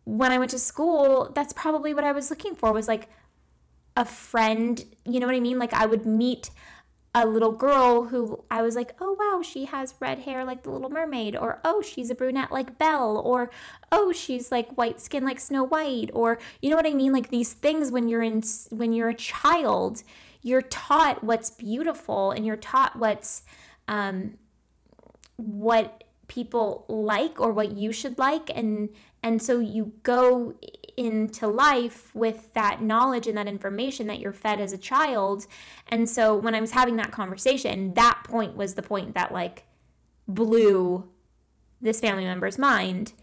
when 0.05 0.31
I 0.31 0.37
went 0.37 0.51
to 0.51 0.59
school, 0.59 1.31
that's 1.33 1.51
probably 1.51 1.93
what 1.93 2.03
I 2.03 2.11
was 2.11 2.29
looking 2.29 2.55
for 2.55 2.71
was 2.71 2.87
like 2.87 3.09
a 3.95 4.05
friend, 4.05 4.83
you 5.05 5.19
know 5.19 5.27
what 5.27 5.35
I 5.35 5.39
mean? 5.39 5.59
Like 5.59 5.73
I 5.73 5.85
would 5.85 6.05
meet 6.05 6.49
a 7.17 7.25
little 7.25 7.53
girl 7.53 8.03
who 8.05 8.43
I 8.51 8.61
was 8.61 8.75
like, 8.75 8.93
oh 8.99 9.15
wow, 9.17 9.41
she 9.41 9.65
has 9.65 9.95
red 10.01 10.19
hair 10.19 10.43
like 10.43 10.63
the 10.63 10.69
Little 10.69 10.89
Mermaid, 10.89 11.35
or 11.35 11.61
oh, 11.63 11.81
she's 11.81 12.09
a 12.09 12.15
brunette 12.15 12.51
like 12.51 12.77
Belle, 12.77 13.17
or 13.17 13.49
oh, 13.89 14.11
she's 14.11 14.51
like 14.51 14.69
white 14.73 14.99
skin 14.99 15.23
like 15.23 15.39
Snow 15.39 15.63
White, 15.63 16.09
or 16.13 16.39
you 16.61 16.69
know 16.69 16.75
what 16.75 16.85
I 16.85 16.93
mean? 16.93 17.13
Like 17.13 17.29
these 17.29 17.53
things 17.53 17.89
when 17.89 18.09
you're 18.09 18.21
in 18.21 18.43
when 18.69 18.91
you're 18.91 19.07
a 19.07 19.15
child, 19.15 20.03
you're 20.41 20.61
taught 20.61 21.23
what's 21.23 21.49
beautiful 21.49 22.31
and 22.31 22.45
you're 22.45 22.57
taught 22.57 22.97
what's 22.97 23.43
um, 23.87 24.37
what 25.37 26.03
people 26.27 26.83
like 26.89 27.39
or 27.39 27.53
what 27.53 27.77
you 27.77 27.93
should 27.93 28.17
like 28.17 28.49
and 28.53 28.89
and 29.25 29.41
so 29.41 29.59
you 29.59 29.91
go 30.03 30.53
into 30.95 31.47
life 31.47 32.13
with 32.13 32.53
that 32.53 32.79
knowledge 32.83 33.25
and 33.25 33.35
that 33.35 33.47
information 33.47 34.05
that 34.05 34.19
you're 34.19 34.31
fed 34.31 34.61
as 34.61 34.71
a 34.71 34.77
child. 34.77 35.47
And 35.87 36.07
so 36.07 36.35
when 36.35 36.53
I 36.53 36.61
was 36.61 36.71
having 36.71 36.95
that 36.97 37.11
conversation, 37.11 37.95
that 37.95 38.21
point 38.23 38.55
was 38.55 38.75
the 38.75 38.83
point 38.83 39.15
that 39.15 39.33
like 39.33 39.65
blew 40.27 41.09
this 41.81 41.99
family 41.99 42.23
member's 42.23 42.59
mind 42.59 43.13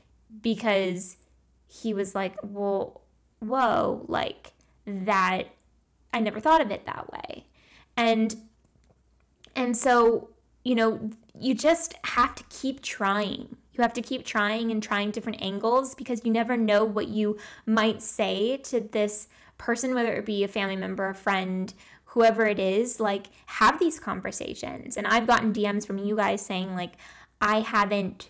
because 0.40 1.18
he 1.68 1.94
was 1.94 2.16
like, 2.16 2.34
well, 2.42 3.02
whoa, 3.38 4.04
like 4.08 4.54
that, 4.84 5.44
I 6.12 6.18
never 6.18 6.40
thought 6.40 6.60
of 6.60 6.72
it 6.72 6.84
that 6.84 7.12
way. 7.12 7.46
And, 7.96 8.34
and 9.54 9.76
so, 9.76 10.30
you 10.64 10.74
know, 10.74 11.10
you 11.38 11.54
just 11.54 11.94
have 12.06 12.34
to 12.34 12.44
keep 12.50 12.82
trying 12.82 13.56
you 13.72 13.82
have 13.82 13.92
to 13.94 14.02
keep 14.02 14.24
trying 14.24 14.70
and 14.70 14.82
trying 14.82 15.10
different 15.10 15.42
angles 15.42 15.94
because 15.94 16.24
you 16.24 16.30
never 16.30 16.56
know 16.56 16.84
what 16.84 17.08
you 17.08 17.38
might 17.64 18.02
say 18.02 18.58
to 18.58 18.80
this 18.80 19.28
person, 19.58 19.94
whether 19.94 20.12
it 20.12 20.26
be 20.26 20.44
a 20.44 20.48
family 20.48 20.76
member, 20.76 21.08
a 21.08 21.14
friend, 21.14 21.72
whoever 22.06 22.46
it 22.46 22.58
is. 22.58 23.00
Like, 23.00 23.26
have 23.46 23.78
these 23.78 23.98
conversations. 23.98 24.96
And 24.96 25.06
I've 25.06 25.26
gotten 25.26 25.52
DMs 25.52 25.86
from 25.86 25.98
you 25.98 26.16
guys 26.16 26.44
saying, 26.44 26.74
like, 26.74 26.92
I 27.40 27.60
haven't 27.60 28.28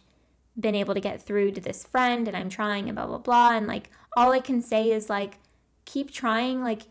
been 0.58 0.74
able 0.74 0.94
to 0.94 1.00
get 1.00 1.22
through 1.22 1.52
to 1.52 1.60
this 1.60 1.84
friend 1.84 2.28
and 2.28 2.36
I'm 2.36 2.50
trying 2.50 2.88
and 2.88 2.96
blah, 2.96 3.06
blah, 3.06 3.18
blah. 3.18 3.56
And 3.56 3.66
like, 3.66 3.90
all 4.16 4.32
I 4.32 4.40
can 4.40 4.60
say 4.60 4.90
is, 4.90 5.10
like, 5.10 5.38
keep 5.84 6.10
trying. 6.12 6.62
Like, 6.62 6.82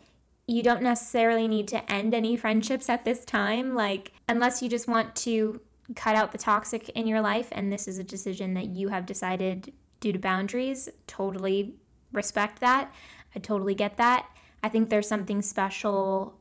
you 0.47 0.63
don't 0.63 0.81
necessarily 0.81 1.47
need 1.47 1.67
to 1.69 1.91
end 1.91 2.13
any 2.13 2.35
friendships 2.35 2.89
at 2.89 3.05
this 3.05 3.23
time. 3.23 3.73
Like, 3.75 4.11
unless 4.27 4.61
you 4.61 4.67
just 4.67 4.87
want 4.87 5.15
to 5.17 5.61
cut 5.95 6.15
out 6.15 6.31
the 6.31 6.37
toxic 6.37 6.89
in 6.89 7.07
your 7.07 7.21
life 7.21 7.49
and 7.51 7.71
this 7.71 7.87
is 7.87 7.97
a 7.97 8.03
decision 8.03 8.53
that 8.53 8.67
you 8.67 8.89
have 8.89 9.05
decided 9.05 9.73
due 9.99 10.11
to 10.11 10.19
boundaries, 10.19 10.89
totally 11.07 11.75
respect 12.11 12.59
that. 12.59 12.93
I 13.35 13.39
totally 13.39 13.75
get 13.75 13.97
that. 13.97 14.25
I 14.63 14.69
think 14.69 14.89
there's 14.89 15.07
something 15.07 15.41
special 15.41 16.37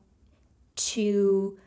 to 0.77 1.59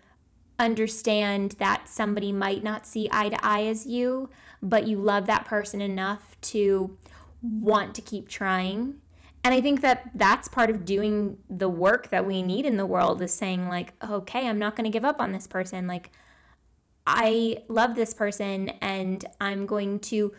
understand 0.60 1.56
that 1.60 1.88
somebody 1.90 2.32
might 2.32 2.64
not 2.64 2.86
see 2.86 3.10
eye 3.12 3.30
to 3.30 3.46
eye 3.46 3.64
as 3.64 3.86
you, 3.86 4.30
but 4.62 4.88
you 4.88 4.98
love 4.98 5.26
that 5.26 5.46
person 5.46 5.82
enough 5.82 6.36
to 6.42 6.98
want 7.42 7.96
to 7.96 8.02
keep 8.02 8.30
trying. 8.30 8.96
And 9.44 9.54
I 9.54 9.60
think 9.60 9.82
that 9.82 10.10
that's 10.16 10.48
part 10.48 10.70
of 10.70 10.86
doing 10.86 11.38
the 11.50 11.68
work 11.68 12.10
that 12.10 12.26
we 12.26 12.42
need 12.42 12.66
in 12.66 12.78
the 12.78 12.86
world 12.86 13.22
is 13.22 13.34
saying, 13.34 13.68
like, 13.68 13.94
okay, 14.02 14.48
I'm 14.48 14.60
not 14.60 14.76
going 14.76 14.86
to 14.86 14.94
give 14.94 15.04
up 15.04 15.20
on 15.20 15.34
this 15.34 15.48
person. 15.48 15.86
Like, 15.86 16.12
I 17.06 17.64
love 17.68 17.96
this 17.96 18.14
person 18.14 18.70
and 18.82 19.26
I'm 19.42 19.66
going 19.66 20.00
to 20.00 20.34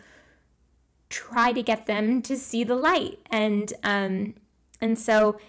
try 1.09 1.51
to 1.51 1.61
get 1.61 1.85
them 1.85 2.21
to 2.23 2.37
see 2.37 2.63
the 2.63 2.75
light. 2.75 3.19
And 3.29 3.71
um, 3.83 4.33
and 4.81 4.97
so 4.99 5.39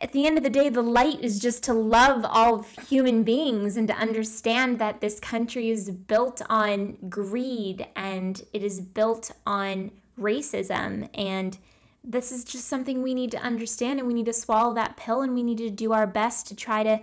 at 0.00 0.12
the 0.12 0.26
end 0.26 0.36
of 0.36 0.44
the 0.44 0.50
day, 0.50 0.68
the 0.68 0.82
light 0.82 1.20
is 1.20 1.38
just 1.38 1.62
to 1.64 1.72
love 1.72 2.24
all 2.28 2.62
human 2.88 3.22
beings 3.22 3.76
and 3.76 3.88
to 3.88 3.94
understand 3.94 4.78
that 4.78 5.00
this 5.00 5.18
country 5.18 5.70
is 5.70 5.90
built 5.90 6.42
on 6.50 6.96
greed 7.08 7.86
and 7.96 8.42
it 8.52 8.62
is 8.62 8.80
built 8.80 9.30
on 9.46 9.90
racism. 10.20 11.08
And 11.14 11.56
this 12.04 12.30
is 12.30 12.44
just 12.44 12.68
something 12.68 13.02
we 13.02 13.14
need 13.14 13.30
to 13.32 13.38
understand 13.38 13.98
and 13.98 14.06
we 14.06 14.14
need 14.14 14.26
to 14.26 14.32
swallow 14.32 14.74
that 14.74 14.96
pill 14.96 15.22
and 15.22 15.34
we 15.34 15.42
need 15.42 15.58
to 15.58 15.70
do 15.70 15.92
our 15.92 16.06
best 16.06 16.46
to 16.48 16.54
try 16.54 16.82
to 16.82 17.00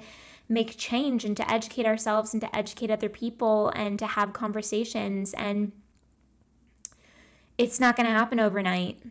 make 0.53 0.77
change 0.77 1.25
and 1.25 1.35
to 1.35 1.51
educate 1.51 1.85
ourselves 1.85 2.33
and 2.33 2.41
to 2.41 2.55
educate 2.55 2.91
other 2.91 3.09
people 3.09 3.69
and 3.69 3.97
to 3.99 4.05
have 4.05 4.33
conversations. 4.33 5.33
And 5.33 5.71
it's 7.57 7.79
not 7.79 7.95
going 7.95 8.05
to 8.05 8.13
happen 8.13 8.39
overnight. 8.39 9.01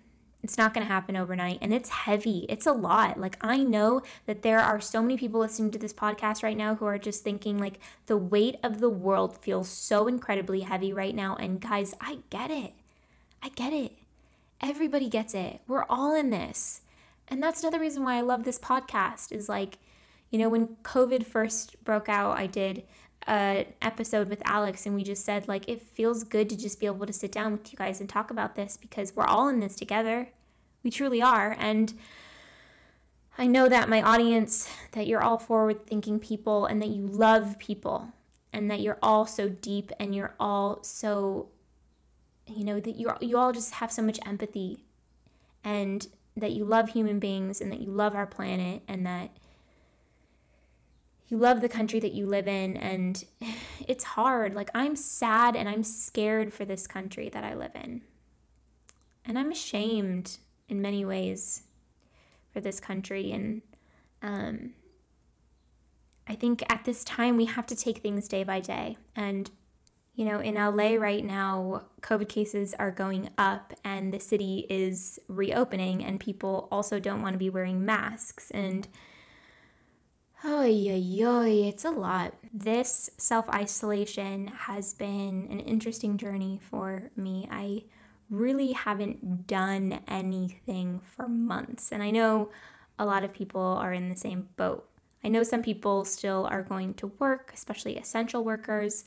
It's 0.42 0.58
not 0.58 0.74
going 0.74 0.84
to 0.86 0.92
happen 0.92 1.16
overnight. 1.16 1.58
And 1.60 1.72
it's 1.72 1.88
heavy. 1.88 2.46
It's 2.48 2.66
a 2.66 2.72
lot. 2.72 3.18
Like, 3.18 3.36
I 3.40 3.58
know 3.58 4.02
that 4.26 4.42
there 4.42 4.58
are 4.58 4.80
so 4.80 5.00
many 5.00 5.16
people 5.16 5.40
listening 5.40 5.70
to 5.72 5.78
this 5.78 5.92
podcast 5.92 6.42
right 6.42 6.56
now 6.56 6.74
who 6.74 6.84
are 6.86 6.98
just 6.98 7.22
thinking, 7.22 7.58
like, 7.58 7.78
the 8.06 8.16
weight 8.16 8.56
of 8.62 8.80
the 8.80 8.90
world 8.90 9.36
feels 9.38 9.68
so 9.68 10.08
incredibly 10.08 10.62
heavy 10.62 10.92
right 10.92 11.14
now. 11.14 11.36
And 11.36 11.60
guys, 11.60 11.94
I 12.00 12.18
get 12.30 12.50
it. 12.50 12.72
I 13.42 13.50
get 13.50 13.72
it. 13.72 13.92
Everybody 14.60 15.08
gets 15.08 15.34
it. 15.34 15.60
We're 15.68 15.86
all 15.88 16.14
in 16.14 16.30
this. 16.30 16.82
And 17.28 17.42
that's 17.42 17.62
another 17.62 17.80
reason 17.80 18.02
why 18.02 18.16
I 18.16 18.20
love 18.20 18.42
this 18.44 18.58
podcast 18.58 19.30
is 19.30 19.48
like, 19.48 19.78
you 20.32 20.38
know, 20.38 20.48
when 20.48 20.76
COVID 20.82 21.24
first 21.26 21.82
broke 21.84 22.08
out, 22.08 22.38
I 22.38 22.46
did 22.46 22.84
an 23.26 23.66
episode 23.82 24.30
with 24.30 24.42
Alex 24.46 24.86
and 24.86 24.94
we 24.94 25.04
just 25.04 25.24
said, 25.26 25.46
like, 25.46 25.68
it 25.68 25.82
feels 25.82 26.24
good 26.24 26.48
to 26.48 26.56
just 26.56 26.80
be 26.80 26.86
able 26.86 27.04
to 27.04 27.12
sit 27.12 27.30
down 27.30 27.52
with 27.52 27.70
you 27.70 27.76
guys 27.76 28.00
and 28.00 28.08
talk 28.08 28.30
about 28.30 28.56
this 28.56 28.78
because 28.78 29.14
we're 29.14 29.26
all 29.26 29.48
in 29.48 29.60
this 29.60 29.76
together. 29.76 30.30
We 30.82 30.90
truly 30.90 31.20
are. 31.20 31.54
And 31.58 31.92
I 33.36 33.46
know 33.46 33.68
that 33.68 33.90
my 33.90 34.00
audience, 34.00 34.68
that 34.92 35.06
you're 35.06 35.22
all 35.22 35.38
forward 35.38 35.86
thinking 35.86 36.18
people 36.18 36.64
and 36.64 36.80
that 36.80 36.88
you 36.88 37.06
love 37.06 37.58
people 37.58 38.08
and 38.54 38.70
that 38.70 38.80
you're 38.80 38.98
all 39.02 39.26
so 39.26 39.50
deep 39.50 39.92
and 40.00 40.14
you're 40.14 40.34
all 40.40 40.82
so, 40.82 41.50
you 42.46 42.64
know, 42.64 42.80
that 42.80 42.96
you 42.96 43.12
you 43.20 43.36
all 43.36 43.52
just 43.52 43.74
have 43.74 43.92
so 43.92 44.00
much 44.00 44.18
empathy 44.26 44.84
and 45.62 46.08
that 46.36 46.52
you 46.52 46.64
love 46.64 46.88
human 46.90 47.18
beings 47.18 47.60
and 47.60 47.70
that 47.70 47.80
you 47.80 47.90
love 47.90 48.14
our 48.14 48.26
planet 48.26 48.82
and 48.88 49.06
that 49.06 49.36
you 51.32 51.38
love 51.38 51.62
the 51.62 51.68
country 51.68 51.98
that 51.98 52.12
you 52.12 52.26
live 52.26 52.46
in 52.46 52.76
and 52.76 53.24
it's 53.88 54.04
hard. 54.04 54.54
Like 54.54 54.70
I'm 54.74 54.94
sad 54.94 55.56
and 55.56 55.66
I'm 55.66 55.82
scared 55.82 56.52
for 56.52 56.66
this 56.66 56.86
country 56.86 57.30
that 57.30 57.42
I 57.42 57.54
live 57.54 57.72
in. 57.74 58.02
And 59.24 59.38
I'm 59.38 59.50
ashamed 59.50 60.36
in 60.68 60.82
many 60.82 61.06
ways 61.06 61.62
for 62.52 62.60
this 62.60 62.78
country 62.78 63.32
and 63.32 63.62
um 64.20 64.74
I 66.28 66.34
think 66.34 66.62
at 66.70 66.84
this 66.84 67.02
time 67.02 67.36
we 67.36 67.46
have 67.46 67.66
to 67.66 67.74
take 67.74 67.98
things 67.98 68.28
day 68.28 68.44
by 68.44 68.60
day 68.60 68.98
and 69.16 69.50
you 70.14 70.26
know, 70.26 70.40
in 70.40 70.56
LA 70.56 70.96
right 70.96 71.24
now, 71.24 71.86
COVID 72.02 72.28
cases 72.28 72.74
are 72.78 72.90
going 72.90 73.30
up 73.38 73.72
and 73.82 74.12
the 74.12 74.20
city 74.20 74.66
is 74.68 75.18
reopening, 75.26 76.04
and 76.04 76.20
people 76.20 76.68
also 76.70 77.00
don't 77.00 77.22
want 77.22 77.32
to 77.32 77.38
be 77.38 77.48
wearing 77.48 77.86
masks. 77.86 78.50
And 78.50 78.86
oh, 80.44 80.64
yeah, 80.64 81.42
it's 81.44 81.84
a 81.84 81.90
lot. 81.90 82.34
This 82.52 83.10
self 83.18 83.48
isolation 83.48 84.48
has 84.48 84.94
been 84.94 85.46
an 85.50 85.60
interesting 85.60 86.16
journey 86.16 86.60
for 86.70 87.10
me. 87.16 87.48
I 87.50 87.84
really 88.30 88.72
haven't 88.72 89.46
done 89.46 90.00
anything 90.08 91.00
for 91.04 91.28
months, 91.28 91.92
and 91.92 92.02
I 92.02 92.10
know 92.10 92.50
a 92.98 93.06
lot 93.06 93.24
of 93.24 93.32
people 93.32 93.60
are 93.60 93.92
in 93.92 94.08
the 94.08 94.16
same 94.16 94.48
boat. 94.56 94.88
I 95.24 95.28
know 95.28 95.42
some 95.42 95.62
people 95.62 96.04
still 96.04 96.46
are 96.50 96.62
going 96.62 96.94
to 96.94 97.08
work, 97.18 97.52
especially 97.54 97.96
essential 97.96 98.44
workers 98.44 99.04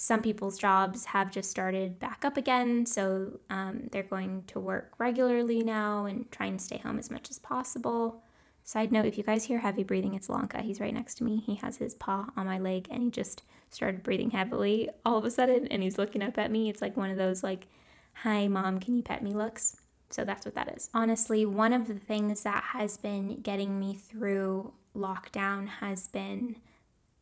some 0.00 0.22
people's 0.22 0.58
jobs 0.58 1.06
have 1.06 1.32
just 1.32 1.50
started 1.50 1.98
back 1.98 2.24
up 2.24 2.36
again, 2.36 2.86
so 2.86 3.40
um, 3.50 3.88
they're 3.90 4.04
going 4.04 4.44
to 4.46 4.60
work 4.60 4.92
regularly 4.98 5.64
now 5.64 6.04
and 6.04 6.30
try 6.30 6.46
and 6.46 6.62
stay 6.62 6.78
home 6.78 7.00
as 7.00 7.10
much 7.10 7.30
as 7.30 7.40
possible. 7.40 8.22
Side 8.68 8.92
note 8.92 9.06
if 9.06 9.16
you 9.16 9.24
guys 9.24 9.44
hear 9.44 9.60
heavy 9.60 9.82
breathing, 9.82 10.12
it's 10.12 10.28
Lanka. 10.28 10.60
He's 10.60 10.78
right 10.78 10.92
next 10.92 11.14
to 11.14 11.24
me. 11.24 11.38
He 11.38 11.54
has 11.54 11.78
his 11.78 11.94
paw 11.94 12.28
on 12.36 12.44
my 12.44 12.58
leg 12.58 12.86
and 12.90 13.02
he 13.02 13.10
just 13.10 13.42
started 13.70 14.02
breathing 14.02 14.32
heavily 14.32 14.90
all 15.06 15.16
of 15.16 15.24
a 15.24 15.30
sudden 15.30 15.66
and 15.68 15.82
he's 15.82 15.96
looking 15.96 16.22
up 16.22 16.36
at 16.36 16.50
me. 16.50 16.68
It's 16.68 16.82
like 16.82 16.94
one 16.94 17.08
of 17.08 17.16
those, 17.16 17.42
like, 17.42 17.66
hi, 18.12 18.46
mom, 18.46 18.78
can 18.78 18.94
you 18.94 19.02
pet 19.02 19.22
me 19.22 19.32
looks. 19.32 19.78
So 20.10 20.22
that's 20.22 20.44
what 20.44 20.54
that 20.54 20.76
is. 20.76 20.90
Honestly, 20.92 21.46
one 21.46 21.72
of 21.72 21.88
the 21.88 21.94
things 21.94 22.42
that 22.42 22.62
has 22.62 22.98
been 22.98 23.40
getting 23.40 23.80
me 23.80 23.94
through 23.94 24.74
lockdown 24.94 25.66
has 25.66 26.08
been 26.08 26.56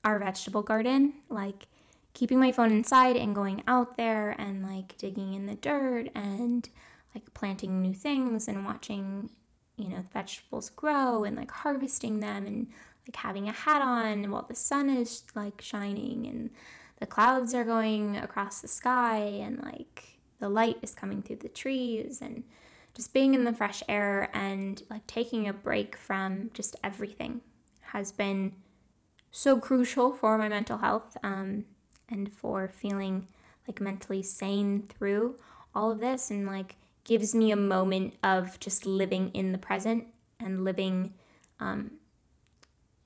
our 0.02 0.18
vegetable 0.18 0.62
garden. 0.62 1.12
Like, 1.28 1.68
keeping 2.12 2.40
my 2.40 2.50
phone 2.50 2.72
inside 2.72 3.14
and 3.14 3.36
going 3.36 3.62
out 3.68 3.96
there 3.96 4.32
and 4.32 4.64
like 4.64 4.98
digging 4.98 5.32
in 5.32 5.46
the 5.46 5.54
dirt 5.54 6.08
and 6.12 6.68
like 7.14 7.32
planting 7.34 7.80
new 7.80 7.94
things 7.94 8.48
and 8.48 8.64
watching, 8.64 9.30
you 9.76 9.88
know, 9.88 10.04
vegetables 10.12 10.70
grow 10.70 11.24
and 11.24 11.36
like 11.36 11.50
harvesting 11.50 12.20
them 12.20 12.46
and 12.46 12.68
like 13.06 13.16
having 13.16 13.48
a 13.48 13.52
hat 13.52 13.82
on 13.82 14.30
while 14.30 14.46
the 14.48 14.54
sun 14.54 14.88
is 14.88 15.22
like 15.34 15.60
shining 15.60 16.26
and 16.26 16.50
the 16.98 17.06
clouds 17.06 17.54
are 17.54 17.64
going 17.64 18.16
across 18.16 18.60
the 18.60 18.68
sky 18.68 19.18
and 19.18 19.62
like 19.62 20.18
the 20.38 20.48
light 20.48 20.78
is 20.82 20.94
coming 20.94 21.22
through 21.22 21.36
the 21.36 21.48
trees 21.48 22.20
and 22.20 22.44
just 22.94 23.12
being 23.12 23.34
in 23.34 23.44
the 23.44 23.52
fresh 23.52 23.82
air 23.88 24.30
and 24.32 24.82
like 24.88 25.06
taking 25.06 25.46
a 25.46 25.52
break 25.52 25.96
from 25.96 26.50
just 26.54 26.76
everything 26.82 27.42
has 27.92 28.12
been 28.12 28.52
so 29.30 29.60
crucial 29.60 30.12
for 30.12 30.38
my 30.38 30.48
mental 30.48 30.78
health. 30.78 31.16
Um, 31.22 31.66
and 32.08 32.32
for 32.32 32.68
feeling 32.68 33.26
like 33.66 33.80
mentally 33.80 34.22
sane 34.22 34.82
through 34.82 35.36
all 35.74 35.90
of 35.90 36.00
this 36.00 36.30
and 36.30 36.46
like 36.46 36.76
gives 37.06 37.34
me 37.34 37.52
a 37.52 37.56
moment 37.56 38.14
of 38.22 38.58
just 38.60 38.84
living 38.84 39.30
in 39.32 39.52
the 39.52 39.58
present 39.58 40.04
and 40.40 40.64
living 40.64 41.14
um, 41.60 41.92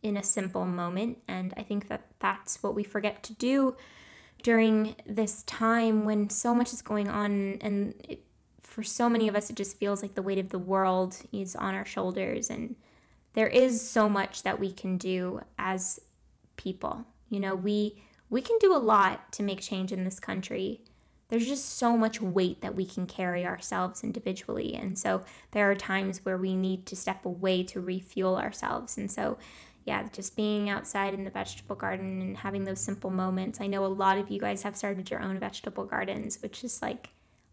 in 0.02 0.16
a 0.16 0.22
simple 0.22 0.64
moment. 0.64 1.18
And 1.28 1.52
I 1.56 1.62
think 1.62 1.88
that 1.88 2.06
that's 2.18 2.62
what 2.62 2.74
we 2.74 2.82
forget 2.82 3.22
to 3.24 3.34
do 3.34 3.76
during 4.42 4.96
this 5.06 5.42
time 5.42 6.06
when 6.06 6.30
so 6.30 6.54
much 6.54 6.72
is 6.72 6.80
going 6.80 7.08
on. 7.08 7.58
And 7.60 7.94
it, 8.08 8.24
for 8.62 8.82
so 8.82 9.10
many 9.10 9.28
of 9.28 9.36
us, 9.36 9.50
it 9.50 9.56
just 9.56 9.76
feels 9.76 10.00
like 10.00 10.14
the 10.14 10.22
weight 10.22 10.38
of 10.38 10.48
the 10.48 10.58
world 10.58 11.18
is 11.30 11.54
on 11.54 11.74
our 11.74 11.84
shoulders. 11.84 12.48
And 12.48 12.76
there 13.34 13.48
is 13.48 13.86
so 13.86 14.08
much 14.08 14.42
that 14.42 14.58
we 14.58 14.72
can 14.72 14.96
do 14.96 15.42
as 15.58 16.00
people. 16.56 17.04
You 17.28 17.38
know, 17.40 17.54
we 17.54 18.02
we 18.30 18.40
can 18.40 18.56
do 18.60 18.74
a 18.74 18.78
lot 18.78 19.32
to 19.32 19.42
make 19.42 19.60
change 19.60 19.92
in 19.92 20.04
this 20.04 20.20
country. 20.20 20.80
There's 21.30 21.46
just 21.46 21.78
so 21.78 21.96
much 21.96 22.20
weight 22.20 22.60
that 22.60 22.74
we 22.74 22.84
can 22.84 23.06
carry 23.06 23.46
ourselves 23.46 24.02
individually. 24.04 24.74
And 24.74 24.98
so 24.98 25.24
there 25.52 25.70
are 25.70 25.76
times 25.76 26.24
where 26.24 26.36
we 26.36 26.56
need 26.56 26.86
to 26.86 26.96
step 26.96 27.24
away 27.24 27.62
to 27.64 27.80
refuel 27.80 28.36
ourselves. 28.36 28.98
And 28.98 29.10
so, 29.10 29.38
yeah, 29.84 30.08
just 30.12 30.36
being 30.36 30.68
outside 30.68 31.14
in 31.14 31.24
the 31.24 31.30
vegetable 31.30 31.76
garden 31.76 32.20
and 32.20 32.36
having 32.38 32.64
those 32.64 32.80
simple 32.80 33.10
moments. 33.10 33.60
I 33.60 33.68
know 33.68 33.84
a 33.84 33.86
lot 33.86 34.18
of 34.18 34.28
you 34.28 34.40
guys 34.40 34.64
have 34.64 34.76
started 34.76 35.10
your 35.10 35.22
own 35.22 35.38
vegetable 35.38 35.84
gardens, 35.84 36.42
which 36.42 36.64
is 36.64 36.82
like 36.82 37.10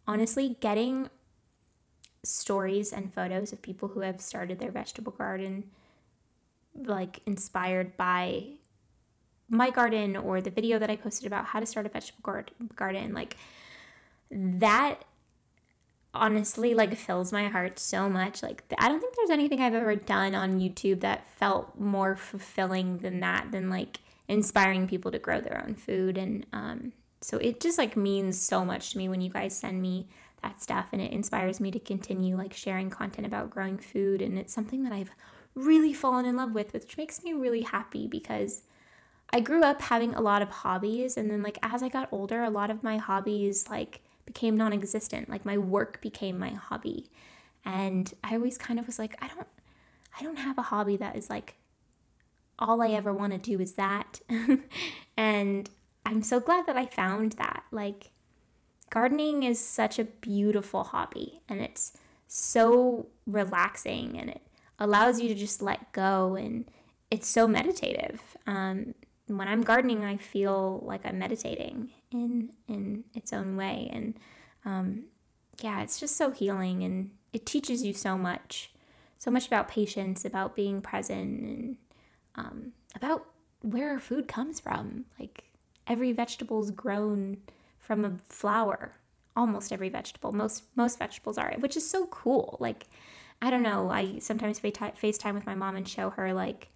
honestly 0.08 0.58
getting 0.60 1.10
stories 2.24 2.92
and 2.92 3.14
photos 3.14 3.54
of 3.54 3.62
people 3.62 3.90
who 3.90 4.02
have 4.02 4.20
started 4.20 4.60
their 4.60 4.72
vegetable 4.72 5.14
garden 5.14 5.64
like 6.86 7.22
inspired 7.26 7.96
by 7.98 8.44
my 9.50 9.70
garden 9.70 10.16
or 10.18 10.42
the 10.42 10.50
video 10.50 10.78
that 10.78 10.90
I 10.90 10.96
posted 10.96 11.26
about 11.26 11.46
how 11.46 11.60
to 11.60 11.66
start 11.66 11.86
a 11.86 11.90
vegetable 11.90 12.44
garden, 12.76 13.14
like 13.14 13.38
that 14.32 15.04
honestly 16.18 16.74
like 16.74 16.96
fills 16.96 17.32
my 17.32 17.48
heart 17.48 17.80
so 17.80 18.10
much. 18.10 18.44
Like 18.44 18.64
I 18.78 18.90
don't 18.90 19.00
think 19.00 19.16
there's 19.16 19.30
anything 19.30 19.62
I've 19.62 19.74
ever 19.74 19.96
done 19.96 20.36
on 20.36 20.60
YouTube 20.60 21.02
that 21.02 21.30
felt 21.30 21.80
more 21.80 22.16
fulfilling 22.16 23.00
than 23.00 23.20
that 23.22 23.52
than 23.52 23.70
like 23.70 24.00
inspiring 24.28 24.88
people 24.88 25.12
to 25.12 25.20
grow 25.20 25.40
their 25.40 25.64
own 25.66 25.76
food. 25.76 26.18
And 26.18 26.46
um 26.52 26.94
so 27.22 27.38
it 27.38 27.60
just 27.60 27.78
like 27.78 27.98
means 27.98 28.40
so 28.40 28.64
much 28.66 28.92
to 28.92 28.98
me 28.98 29.10
when 29.10 29.22
you 29.22 29.30
guys 29.30 29.58
send 29.58 29.82
me 29.82 30.08
that 30.44 30.62
stuff 30.62 30.90
and 30.92 31.02
it 31.02 31.12
inspires 31.12 31.60
me 31.60 31.72
to 31.72 31.80
continue 31.80 32.38
like 32.38 32.54
sharing 32.54 32.90
content 32.90 33.26
about 33.26 33.50
growing 33.50 33.78
food. 33.78 34.22
And 34.22 34.38
it's 34.38 34.54
something 34.54 34.84
that 34.84 34.94
I've 34.94 35.12
really 35.56 35.94
fallen 35.94 36.26
in 36.26 36.36
love 36.36 36.54
with 36.54 36.74
which 36.74 36.98
makes 36.98 37.24
me 37.24 37.34
really 37.34 37.62
happy 37.62 38.08
because 38.08 38.64
I 39.32 39.42
grew 39.42 39.64
up 39.64 39.82
having 39.82 40.14
a 40.14 40.22
lot 40.22 40.42
of 40.42 40.50
hobbies. 40.50 41.18
And 41.18 41.30
then 41.30 41.44
like 41.44 41.60
as 41.62 41.84
I 41.84 41.90
got 41.90 42.10
older 42.12 42.44
a 42.44 42.50
lot 42.50 42.72
of 42.72 42.84
my 42.84 42.98
hobbies 42.98 43.70
like 43.70 44.02
became 44.28 44.56
non-existent 44.56 45.28
like 45.30 45.46
my 45.46 45.58
work 45.58 46.00
became 46.02 46.38
my 46.38 46.52
hobby. 46.52 47.10
And 47.66 48.14
I 48.24 48.36
always 48.36 48.58
kind 48.58 48.80
of 48.80 48.86
was 48.86 49.00
like 49.00 49.18
I 49.22 49.28
don't 49.28 49.48
I 50.20 50.24
don't 50.24 50.38
have 50.38 50.60
a 50.60 50.64
hobby 50.64 50.98
that 50.98 51.16
is 51.16 51.30
like 51.30 51.56
all 52.60 52.82
I 52.82 52.90
ever 52.90 53.12
want 53.14 53.34
to 53.34 53.40
do 53.40 53.60
is 53.60 53.74
that. 53.74 54.22
And 55.18 55.68
I'm 56.06 56.22
so 56.22 56.40
glad 56.40 56.68
that 56.68 56.78
I 56.78 56.86
found 56.86 57.34
that. 57.34 57.64
Like 57.72 58.12
gardening 58.90 59.44
is 59.44 59.60
such 59.60 60.00
a 60.00 60.06
beautiful 60.06 60.84
hobby 60.84 61.42
and 61.50 61.60
it's 61.60 61.94
so 62.28 63.08
relaxing 63.26 64.18
and 64.18 64.30
it 64.30 64.42
allows 64.80 65.20
you 65.20 65.28
to 65.30 65.36
just 65.36 65.62
let 65.62 65.92
go 65.92 66.36
and 66.36 66.70
it's 67.10 67.28
so 67.28 67.48
meditative. 67.48 68.22
Um, 68.46 68.94
when 69.28 69.48
I'm 69.48 69.64
gardening, 69.64 70.06
I 70.06 70.18
feel 70.18 70.82
like 70.86 71.06
I'm 71.06 71.20
meditating 71.20 71.90
in 72.12 72.52
in 72.68 73.04
its 73.14 73.34
own 73.34 73.56
way, 73.58 73.90
and 73.92 74.16
um, 74.66 75.04
yeah, 75.62 75.82
it's 75.82 76.00
just 76.00 76.16
so 76.16 76.32
healing, 76.32 76.84
and 76.84 77.12
it 77.34 77.46
teaches 77.46 77.84
you 77.84 77.94
so 77.94 78.18
much, 78.18 78.72
so 79.18 79.32
much 79.32 79.48
about 79.48 79.68
patience, 79.68 80.26
about 80.26 80.56
being 80.56 80.82
present, 80.82 81.42
and 81.42 81.78
um, 82.36 82.72
about 82.96 83.26
where 83.62 83.92
our 83.92 84.00
food 84.00 84.28
comes 84.28 84.60
from. 84.60 85.06
Like 85.20 85.46
every 85.86 86.12
vegetable 86.12 86.62
is 86.64 86.72
grown 86.72 87.38
from 87.80 88.06
a 88.06 88.18
flower. 88.28 88.94
Almost 89.36 89.72
every 89.72 89.90
vegetable, 89.90 90.32
most 90.32 90.64
most 90.76 90.98
vegetables 90.98 91.38
are, 91.38 91.54
which 91.60 91.78
is 91.78 91.88
so 91.88 92.08
cool. 92.08 92.58
Like 92.60 92.88
I 93.42 93.52
don't 93.52 93.64
know. 93.64 93.90
I 93.92 94.20
sometimes 94.20 94.60
face 94.60 94.78
FaceTime 94.78 95.36
with 95.36 95.46
my 95.46 95.56
mom 95.56 95.76
and 95.76 95.88
show 95.88 96.10
her 96.12 96.34
like 96.34 96.70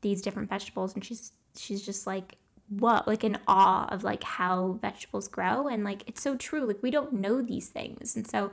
these 0.00 0.22
different 0.22 0.48
vegetables, 0.48 0.94
and 0.94 1.04
she's 1.04 1.32
she's 1.56 1.84
just 1.84 2.06
like 2.06 2.36
what 2.68 3.06
like 3.06 3.24
in 3.24 3.38
awe 3.46 3.86
of 3.90 4.04
like 4.04 4.22
how 4.22 4.78
vegetables 4.82 5.28
grow 5.28 5.68
and 5.68 5.84
like 5.84 6.02
it's 6.06 6.20
so 6.20 6.36
true 6.36 6.66
like 6.66 6.82
we 6.82 6.90
don't 6.90 7.12
know 7.12 7.40
these 7.40 7.68
things 7.68 8.14
and 8.14 8.26
so 8.26 8.50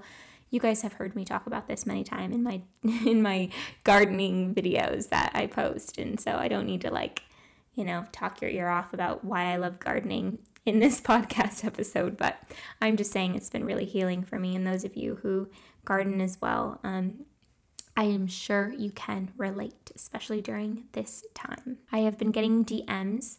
you 0.49 0.59
guys 0.59 0.83
have 0.83 0.93
heard 0.93 1.15
me 1.15 1.25
talk 1.25 1.45
about 1.47 1.67
this 1.67 1.85
many 1.85 2.03
times 2.03 2.33
in 2.33 2.41
my 2.41 2.61
in 3.05 3.21
my 3.21 3.49
gardening 3.83 4.53
videos 4.53 5.09
that 5.09 5.31
I 5.33 5.47
post 5.47 5.97
and 5.97 6.19
so 6.19 6.37
I 6.37 6.47
don't 6.47 6.65
need 6.65 6.81
to 6.81 6.91
like 6.91 7.23
you 7.73 7.83
know 7.83 8.05
talk 8.11 8.41
your 8.41 8.51
ear 8.51 8.69
off 8.69 8.93
about 8.93 9.25
why 9.25 9.51
I 9.51 9.57
love 9.57 9.79
gardening 9.79 10.39
in 10.65 10.79
this 10.79 11.01
podcast 11.09 11.65
episode 11.65 12.15
but 12.15 12.37
I'm 12.81 12.95
just 12.95 13.11
saying 13.11 13.35
it's 13.35 13.49
been 13.49 13.65
really 13.65 13.85
healing 13.85 14.23
for 14.23 14.39
me 14.39 14.55
and 14.55 14.65
those 14.65 14.85
of 14.85 14.95
you 14.95 15.19
who 15.23 15.49
garden 15.83 16.21
as 16.21 16.39
well 16.41 16.79
um, 16.83 17.25
I 17.97 18.03
am 18.03 18.27
sure 18.27 18.73
you 18.77 18.91
can 18.91 19.31
relate, 19.37 19.89
especially 19.95 20.41
during 20.41 20.83
this 20.91 21.23
time. 21.33 21.77
I 21.93 21.99
have 21.99 22.17
been 22.17 22.31
getting 22.31 22.65
DMs 22.65 23.37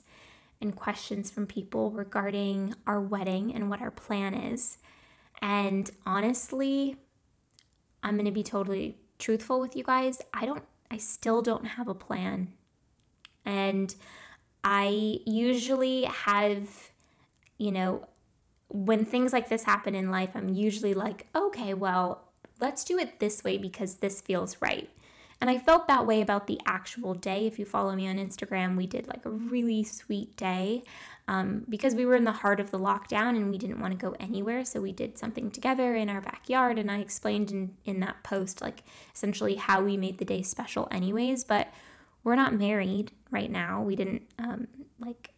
and 0.61 0.75
questions 0.75 1.31
from 1.31 1.47
people 1.47 1.91
regarding 1.91 2.75
our 2.87 3.01
wedding 3.01 3.55
and 3.55 3.69
what 3.69 3.81
our 3.81 3.91
plan 3.91 4.35
is. 4.35 4.79
And 5.43 5.91
honestly, 6.07 6.97
I'm 8.03 8.15
going 8.15 8.27
to 8.27 8.31
be 8.31 8.43
totally 8.43 8.99
truthful 9.19 9.61
with 9.61 9.77
you 9.77 9.85
guys. 9.85 10.21
I 10.33 10.47
don't, 10.47 10.65
I 10.91 10.97
still 10.97 11.43
don't 11.43 11.67
have 11.67 11.89
a 11.89 11.95
plan. 11.95 12.53
And 13.45 13.95
I 14.65 15.19
usually 15.27 16.05
have, 16.05 16.69
you 17.59 17.71
know, 17.71 18.09
when 18.69 19.05
things 19.05 19.33
like 19.33 19.49
this 19.49 19.63
happen 19.63 19.95
in 19.95 20.11
life, 20.11 20.31
I'm 20.35 20.49
usually 20.49 20.95
like, 20.95 21.27
okay, 21.35 21.75
well, 21.75 22.33
let's 22.61 22.85
do 22.85 22.99
it 22.99 23.21
this 23.21 23.45
way 23.45 23.59
because 23.59 23.97
this 23.97 24.21
feels 24.21 24.57
right. 24.61 24.91
And 25.41 25.51
I 25.51 25.59
felt 25.59 25.87
that 25.87 26.07
way 26.07 26.23
about 26.23 26.47
the 26.47 26.61
actual 26.65 27.15
day. 27.15 27.47
If 27.47 27.59
you 27.59 27.67
follow 27.67 27.95
me 27.95 28.09
on 28.09 28.17
Instagram, 28.17 28.77
we 28.77 28.87
did 28.87 29.07
like 29.07 29.25
a 29.27 29.31
really 29.31 29.85
sweet 29.85 30.35
day 30.37 30.83
um, 31.29 31.65
because 31.69 31.95
we 31.95 32.07
were 32.07 32.17
in 32.17 32.25
the 32.25 32.33
heart 32.33 32.59
of 32.59 32.71
the 32.71 32.79
lockdown 32.79 33.31
and 33.31 33.51
we 33.51 33.59
didn't 33.59 33.81
want 33.81 33.93
to 33.93 33.99
go 33.99 34.17
anywhere. 34.19 34.65
So 34.65 34.81
we 34.81 34.93
did 34.93 35.19
something 35.19 35.51
together 35.51 35.95
in 35.95 36.09
our 36.09 36.23
backyard. 36.23 36.79
And 36.79 36.91
I 36.91 37.01
explained 37.01 37.51
in, 37.51 37.75
in 37.85 38.01
that 38.01 38.23
post, 38.23 38.63
like 38.63 38.85
essentially 39.15 39.57
how 39.57 39.83
we 39.83 39.97
made 39.97 40.19
the 40.19 40.25
day 40.25 40.41
special, 40.41 40.89
anyways. 40.91 41.45
But 41.45 41.69
we're 42.25 42.37
not 42.37 42.55
married 42.55 43.13
right 43.31 43.51
now. 43.51 43.83
We 43.83 43.95
didn't 43.95 44.23
um, 44.39 44.69
like 44.99 45.33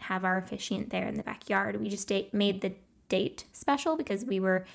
have 0.00 0.24
our 0.24 0.36
officiant 0.36 0.90
there 0.90 1.06
in 1.06 1.14
the 1.14 1.22
backyard. 1.22 1.80
We 1.80 1.88
just 1.88 2.08
date, 2.08 2.34
made 2.34 2.60
the 2.60 2.72
date 3.08 3.44
special 3.52 3.96
because 3.96 4.24
we 4.24 4.40
were 4.40 4.66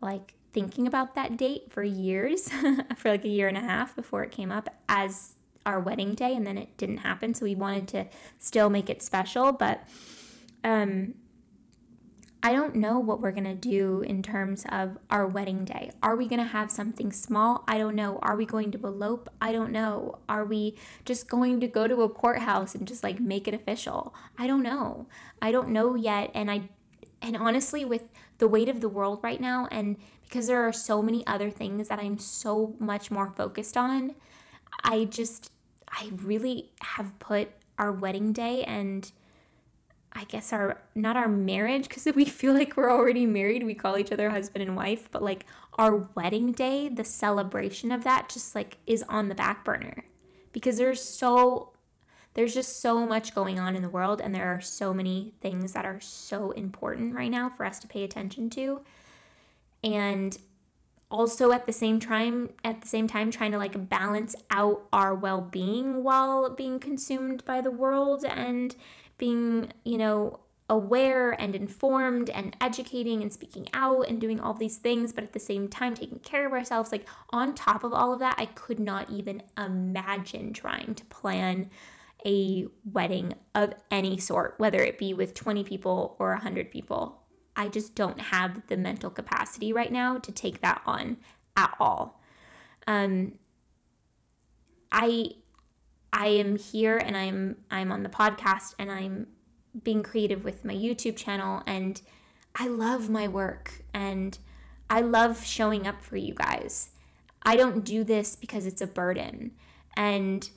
like 0.00 0.34
thinking 0.52 0.86
about 0.86 1.14
that 1.14 1.36
date 1.36 1.70
for 1.70 1.82
years, 1.82 2.50
for 2.96 3.10
like 3.10 3.24
a 3.24 3.28
year 3.28 3.48
and 3.48 3.56
a 3.56 3.60
half 3.60 3.96
before 3.96 4.22
it 4.22 4.30
came 4.30 4.52
up 4.52 4.68
as 4.88 5.34
our 5.64 5.80
wedding 5.80 6.14
day, 6.14 6.34
and 6.34 6.46
then 6.46 6.58
it 6.58 6.76
didn't 6.76 6.98
happen. 6.98 7.34
So 7.34 7.44
we 7.44 7.54
wanted 7.54 7.88
to 7.88 8.06
still 8.38 8.68
make 8.68 8.90
it 8.90 9.02
special, 9.02 9.52
but 9.52 9.86
um, 10.64 11.14
I 12.44 12.52
don't 12.52 12.74
know 12.74 12.98
what 12.98 13.20
we're 13.20 13.30
gonna 13.30 13.54
do 13.54 14.00
in 14.00 14.20
terms 14.20 14.66
of 14.68 14.98
our 15.10 15.26
wedding 15.26 15.64
day. 15.64 15.92
Are 16.02 16.16
we 16.16 16.26
gonna 16.26 16.44
have 16.44 16.72
something 16.72 17.12
small? 17.12 17.62
I 17.68 17.78
don't 17.78 17.94
know. 17.94 18.18
Are 18.20 18.36
we 18.36 18.44
going 18.44 18.72
to 18.72 18.78
elope? 18.84 19.28
I 19.40 19.52
don't 19.52 19.70
know. 19.70 20.18
Are 20.28 20.44
we 20.44 20.76
just 21.04 21.28
going 21.28 21.60
to 21.60 21.68
go 21.68 21.86
to 21.86 22.02
a 22.02 22.08
courthouse 22.08 22.74
and 22.74 22.86
just 22.86 23.04
like 23.04 23.20
make 23.20 23.46
it 23.46 23.54
official? 23.54 24.12
I 24.36 24.48
don't 24.48 24.62
know. 24.62 25.06
I 25.40 25.52
don't 25.52 25.68
know 25.68 25.94
yet. 25.94 26.32
And 26.34 26.50
I, 26.50 26.62
and 27.20 27.36
honestly, 27.36 27.84
with 27.84 28.02
the 28.38 28.48
weight 28.48 28.68
of 28.68 28.80
the 28.80 28.88
world 28.88 29.20
right 29.22 29.40
now, 29.40 29.68
and 29.70 29.96
because 30.32 30.46
there 30.46 30.66
are 30.66 30.72
so 30.72 31.02
many 31.02 31.26
other 31.26 31.50
things 31.50 31.88
that 31.88 31.98
I'm 31.98 32.18
so 32.18 32.74
much 32.78 33.10
more 33.10 33.28
focused 33.28 33.76
on, 33.76 34.14
I 34.82 35.04
just, 35.04 35.52
I 35.86 36.10
really 36.22 36.70
have 36.80 37.18
put 37.18 37.50
our 37.76 37.92
wedding 37.92 38.32
day 38.32 38.64
and 38.64 39.12
I 40.14 40.24
guess 40.24 40.50
our, 40.50 40.80
not 40.94 41.18
our 41.18 41.28
marriage, 41.28 41.86
because 41.86 42.06
we 42.16 42.24
feel 42.24 42.54
like 42.54 42.78
we're 42.78 42.90
already 42.90 43.26
married. 43.26 43.62
We 43.62 43.74
call 43.74 43.98
each 43.98 44.10
other 44.10 44.30
husband 44.30 44.66
and 44.66 44.74
wife, 44.74 45.10
but 45.10 45.22
like 45.22 45.44
our 45.74 46.08
wedding 46.14 46.52
day, 46.52 46.88
the 46.88 47.04
celebration 47.04 47.92
of 47.92 48.02
that 48.04 48.30
just 48.30 48.54
like 48.54 48.78
is 48.86 49.04
on 49.10 49.28
the 49.28 49.34
back 49.34 49.66
burner 49.66 50.06
because 50.54 50.78
there's 50.78 51.02
so, 51.02 51.72
there's 52.32 52.54
just 52.54 52.80
so 52.80 53.04
much 53.04 53.34
going 53.34 53.60
on 53.60 53.76
in 53.76 53.82
the 53.82 53.90
world 53.90 54.22
and 54.22 54.34
there 54.34 54.46
are 54.46 54.62
so 54.62 54.94
many 54.94 55.34
things 55.42 55.74
that 55.74 55.84
are 55.84 56.00
so 56.00 56.52
important 56.52 57.14
right 57.14 57.30
now 57.30 57.50
for 57.50 57.66
us 57.66 57.78
to 57.80 57.86
pay 57.86 58.02
attention 58.02 58.48
to 58.48 58.82
and 59.82 60.38
also 61.10 61.52
at 61.52 61.66
the 61.66 61.72
same 61.72 62.00
time 62.00 62.48
at 62.64 62.80
the 62.80 62.88
same 62.88 63.06
time 63.06 63.30
trying 63.30 63.52
to 63.52 63.58
like 63.58 63.88
balance 63.88 64.34
out 64.50 64.82
our 64.92 65.14
well-being 65.14 66.02
while 66.02 66.48
being 66.48 66.80
consumed 66.80 67.44
by 67.44 67.60
the 67.60 67.70
world 67.70 68.24
and 68.24 68.74
being 69.18 69.70
you 69.84 69.98
know 69.98 70.40
aware 70.72 71.32
and 71.32 71.54
informed 71.54 72.30
and 72.30 72.56
educating 72.58 73.20
and 73.20 73.30
speaking 73.30 73.68
out 73.74 74.08
and 74.08 74.20
doing 74.20 74.40
all 74.40 74.54
these 74.54 74.78
things 74.78 75.12
but 75.12 75.22
at 75.22 75.34
the 75.34 75.38
same 75.38 75.68
time 75.68 75.94
taking 75.94 76.18
care 76.20 76.46
of 76.46 76.52
ourselves. 76.52 76.90
Like 76.90 77.06
on 77.30 77.54
top 77.54 77.84
of 77.84 77.92
all 77.92 78.14
of 78.14 78.20
that 78.20 78.36
I 78.38 78.46
could 78.46 78.80
not 78.80 79.10
even 79.10 79.42
imagine 79.58 80.54
trying 80.54 80.94
to 80.94 81.04
plan 81.04 81.68
a 82.24 82.66
wedding 82.90 83.34
of 83.54 83.74
any 83.90 84.16
sort 84.16 84.54
whether 84.56 84.78
it 84.78 84.96
be 84.96 85.12
with 85.12 85.34
20 85.34 85.62
people 85.64 86.16
or 86.18 86.30
100 86.30 86.70
people 86.70 87.21
I 87.56 87.68
just 87.68 87.94
don't 87.94 88.20
have 88.20 88.66
the 88.68 88.76
mental 88.76 89.10
capacity 89.10 89.72
right 89.72 89.92
now 89.92 90.18
to 90.18 90.32
take 90.32 90.60
that 90.60 90.82
on 90.86 91.18
at 91.56 91.74
all. 91.78 92.20
Um, 92.86 93.38
I 94.90 95.32
I 96.12 96.26
am 96.26 96.56
here 96.56 96.98
and 96.98 97.16
I'm 97.16 97.56
I'm 97.70 97.90
on 97.90 98.02
the 98.02 98.08
podcast 98.08 98.74
and 98.78 98.90
I'm 98.90 99.28
being 99.82 100.02
creative 100.02 100.44
with 100.44 100.64
my 100.64 100.74
YouTube 100.74 101.16
channel 101.16 101.62
and 101.66 102.00
I 102.54 102.68
love 102.68 103.08
my 103.08 103.28
work 103.28 103.82
and 103.94 104.36
I 104.90 105.00
love 105.00 105.44
showing 105.44 105.86
up 105.86 106.02
for 106.02 106.16
you 106.16 106.34
guys. 106.34 106.90
I 107.42 107.56
don't 107.56 107.84
do 107.84 108.04
this 108.04 108.36
because 108.36 108.66
it's 108.66 108.82
a 108.82 108.86
burden 108.86 109.52
and 109.96 110.48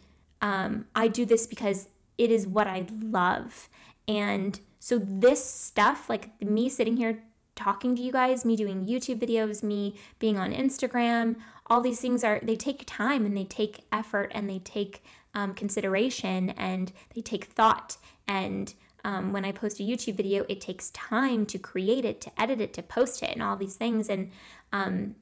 um, 0.42 0.86
I 0.94 1.08
do 1.08 1.26
this 1.26 1.48
because 1.48 1.88
it 2.18 2.32
is 2.32 2.46
what 2.46 2.68
I 2.68 2.86
love 2.92 3.70
and 4.08 4.60
so, 4.86 5.00
this 5.00 5.44
stuff, 5.44 6.12
like 6.12 6.40
me 6.40 6.70
sitting 6.70 6.96
here 6.96 7.24
talking 7.56 7.96
to 7.96 8.04
you 8.04 8.12
guys, 8.12 8.46
me 8.46 8.56
doing 8.56 8.86
YouTube 8.86 9.20
videos, 9.20 9.64
me 9.64 9.96
being 10.20 10.38
on 10.38 10.54
Instagram, 10.54 11.38
all 11.66 11.82
these 11.82 12.00
things 12.00 12.24
are, 12.24 12.40
they 12.44 12.56
take 12.56 12.84
time 12.86 13.26
and 13.26 13.36
they 13.36 13.46
take 13.46 13.86
effort 13.92 14.32
and 14.36 14.48
they 14.48 14.60
take 14.60 15.04
um, 15.34 15.56
consideration 15.56 16.52
and 16.52 16.92
they 17.16 17.22
take 17.22 17.46
thought. 17.46 17.98
And 18.28 18.76
um, 19.04 19.34
when 19.34 19.44
I 19.44 19.52
post 19.52 19.80
a 19.80 19.84
YouTube 19.84 20.18
video, 20.18 20.46
it 20.48 20.62
takes 20.62 20.92
time 20.92 21.48
to 21.48 21.58
create 21.58 22.06
it, 22.06 22.22
to 22.22 22.40
edit 22.40 22.62
it, 22.62 22.72
to 22.76 22.84
post 22.84 23.24
it, 23.24 23.32
and 23.32 23.42
all 23.42 23.56
these 23.56 23.78
things. 23.78 24.08
And 24.08 24.30
um, 24.72 25.16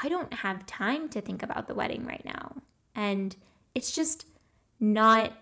I 0.00 0.08
don't 0.08 0.32
have 0.32 0.66
time 0.66 1.08
to 1.08 1.20
think 1.20 1.42
about 1.42 1.66
the 1.66 1.74
wedding 1.74 2.06
right 2.06 2.24
now. 2.24 2.58
And 2.94 3.34
it's 3.74 3.90
just 3.90 4.24
not 4.78 5.32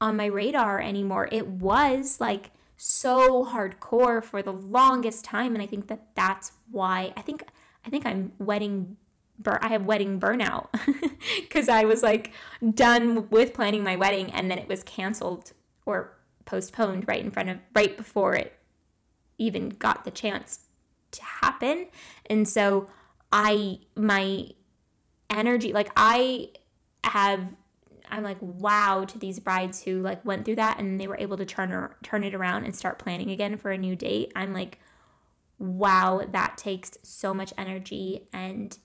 on 0.00 0.16
my 0.16 0.26
radar 0.26 0.80
anymore. 0.80 1.28
It 1.32 1.48
was 1.48 2.20
like 2.20 2.52
so 2.78 3.44
hardcore 3.44 4.24
for 4.24 4.40
the 4.40 4.52
longest 4.52 5.24
time 5.24 5.54
and 5.54 5.62
I 5.62 5.66
think 5.66 5.88
that 5.88 6.14
that's 6.14 6.52
why 6.70 7.12
I 7.16 7.22
think 7.22 7.44
I 7.84 7.90
think 7.90 8.06
I'm 8.06 8.32
wedding 8.38 8.96
bur- 9.38 9.58
I 9.60 9.68
have 9.68 9.84
wedding 9.84 10.18
burnout 10.18 10.68
cuz 11.50 11.68
I 11.68 11.84
was 11.84 12.02
like 12.02 12.32
done 12.74 13.28
with 13.28 13.52
planning 13.52 13.82
my 13.82 13.96
wedding 13.96 14.30
and 14.30 14.50
then 14.50 14.58
it 14.58 14.68
was 14.68 14.82
canceled 14.84 15.52
or 15.84 16.16
postponed 16.46 17.06
right 17.06 17.22
in 17.22 17.30
front 17.30 17.50
of 17.50 17.58
right 17.74 17.96
before 17.96 18.34
it 18.34 18.58
even 19.38 19.70
got 19.70 20.04
the 20.04 20.10
chance 20.10 20.60
to 21.12 21.22
happen. 21.22 21.86
And 22.26 22.48
so 22.48 22.88
I 23.32 23.80
my 23.94 24.50
energy 25.30 25.72
like 25.72 25.90
I 25.96 26.50
have 27.04 27.56
I'm 28.10 28.22
like 28.22 28.38
wow 28.40 29.04
to 29.06 29.18
these 29.18 29.38
brides 29.38 29.82
who 29.82 30.00
like 30.00 30.24
went 30.24 30.44
through 30.44 30.56
that 30.56 30.78
and 30.78 31.00
they 31.00 31.06
were 31.06 31.18
able 31.18 31.36
to 31.36 31.46
turn 31.46 31.72
or, 31.72 31.96
turn 32.02 32.24
it 32.24 32.34
around 32.34 32.64
and 32.64 32.74
start 32.74 32.98
planning 32.98 33.30
again 33.30 33.56
for 33.56 33.70
a 33.70 33.78
new 33.78 33.96
date. 33.96 34.32
I'm 34.34 34.52
like 34.52 34.78
wow, 35.58 36.22
that 36.30 36.56
takes 36.56 36.96
so 37.02 37.34
much 37.34 37.52
energy 37.58 38.28
and 38.32 38.78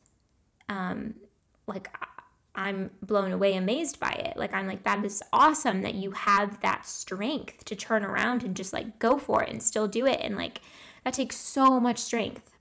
um 0.69 1.15
like 1.67 1.87
I'm 2.55 2.91
blown 3.01 3.31
away 3.31 3.55
amazed 3.55 3.99
by 3.99 4.11
it. 4.11 4.37
Like 4.37 4.53
I'm 4.53 4.67
like 4.67 4.83
that 4.83 5.03
is 5.03 5.23
awesome 5.31 5.81
that 5.81 5.95
you 5.95 6.11
have 6.11 6.61
that 6.61 6.85
strength 6.85 7.65
to 7.65 7.75
turn 7.75 8.03
around 8.03 8.43
and 8.43 8.55
just 8.55 8.73
like 8.73 8.99
go 8.99 9.17
for 9.17 9.43
it 9.43 9.49
and 9.49 9.61
still 9.61 9.87
do 9.87 10.05
it 10.05 10.19
and 10.21 10.35
like 10.35 10.61
that 11.03 11.13
takes 11.13 11.35
so 11.35 11.79
much 11.79 11.99
strength. 11.99 12.51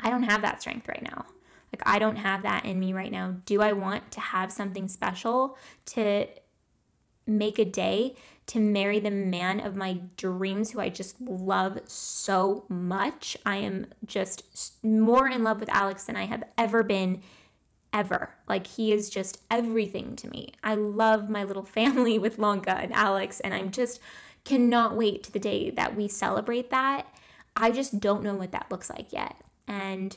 I 0.00 0.10
don't 0.10 0.24
have 0.24 0.42
that 0.42 0.60
strength 0.60 0.88
right 0.88 1.02
now. 1.02 1.26
Like, 1.72 1.82
I 1.86 1.98
don't 1.98 2.16
have 2.16 2.42
that 2.42 2.64
in 2.64 2.78
me 2.78 2.92
right 2.92 3.10
now. 3.10 3.36
Do 3.46 3.62
I 3.62 3.72
want 3.72 4.10
to 4.12 4.20
have 4.20 4.52
something 4.52 4.88
special 4.88 5.56
to 5.86 6.26
make 7.26 7.58
a 7.58 7.64
day 7.64 8.14
to 8.46 8.58
marry 8.58 8.98
the 8.98 9.10
man 9.10 9.60
of 9.60 9.76
my 9.76 10.00
dreams 10.16 10.72
who 10.72 10.80
I 10.80 10.88
just 10.88 11.20
love 11.20 11.80
so 11.86 12.64
much? 12.68 13.36
I 13.46 13.56
am 13.56 13.86
just 14.04 14.84
more 14.84 15.28
in 15.28 15.42
love 15.42 15.60
with 15.60 15.70
Alex 15.70 16.04
than 16.04 16.16
I 16.16 16.26
have 16.26 16.44
ever 16.58 16.82
been 16.82 17.22
ever. 17.92 18.30
Like 18.48 18.66
he 18.66 18.92
is 18.92 19.10
just 19.10 19.40
everything 19.50 20.16
to 20.16 20.28
me. 20.28 20.52
I 20.64 20.74
love 20.74 21.28
my 21.28 21.44
little 21.44 21.64
family 21.78 22.18
with 22.18 22.38
Lanka 22.38 22.72
and 22.72 22.92
Alex 22.92 23.40
and 23.40 23.54
I'm 23.54 23.70
just 23.70 24.00
cannot 24.44 24.96
wait 24.96 25.22
to 25.22 25.32
the 25.32 25.38
day 25.38 25.70
that 25.70 25.94
we 25.94 26.08
celebrate 26.08 26.70
that. 26.70 27.06
I 27.54 27.70
just 27.70 28.00
don't 28.00 28.22
know 28.22 28.34
what 28.34 28.52
that 28.52 28.70
looks 28.70 28.90
like 28.90 29.12
yet. 29.12 29.36
And 29.68 30.16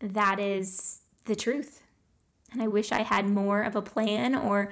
that 0.00 0.38
is 0.38 1.00
the 1.24 1.36
truth. 1.36 1.82
And 2.52 2.62
I 2.62 2.68
wish 2.68 2.92
I 2.92 3.02
had 3.02 3.28
more 3.28 3.62
of 3.62 3.76
a 3.76 3.82
plan 3.82 4.34
or 4.34 4.70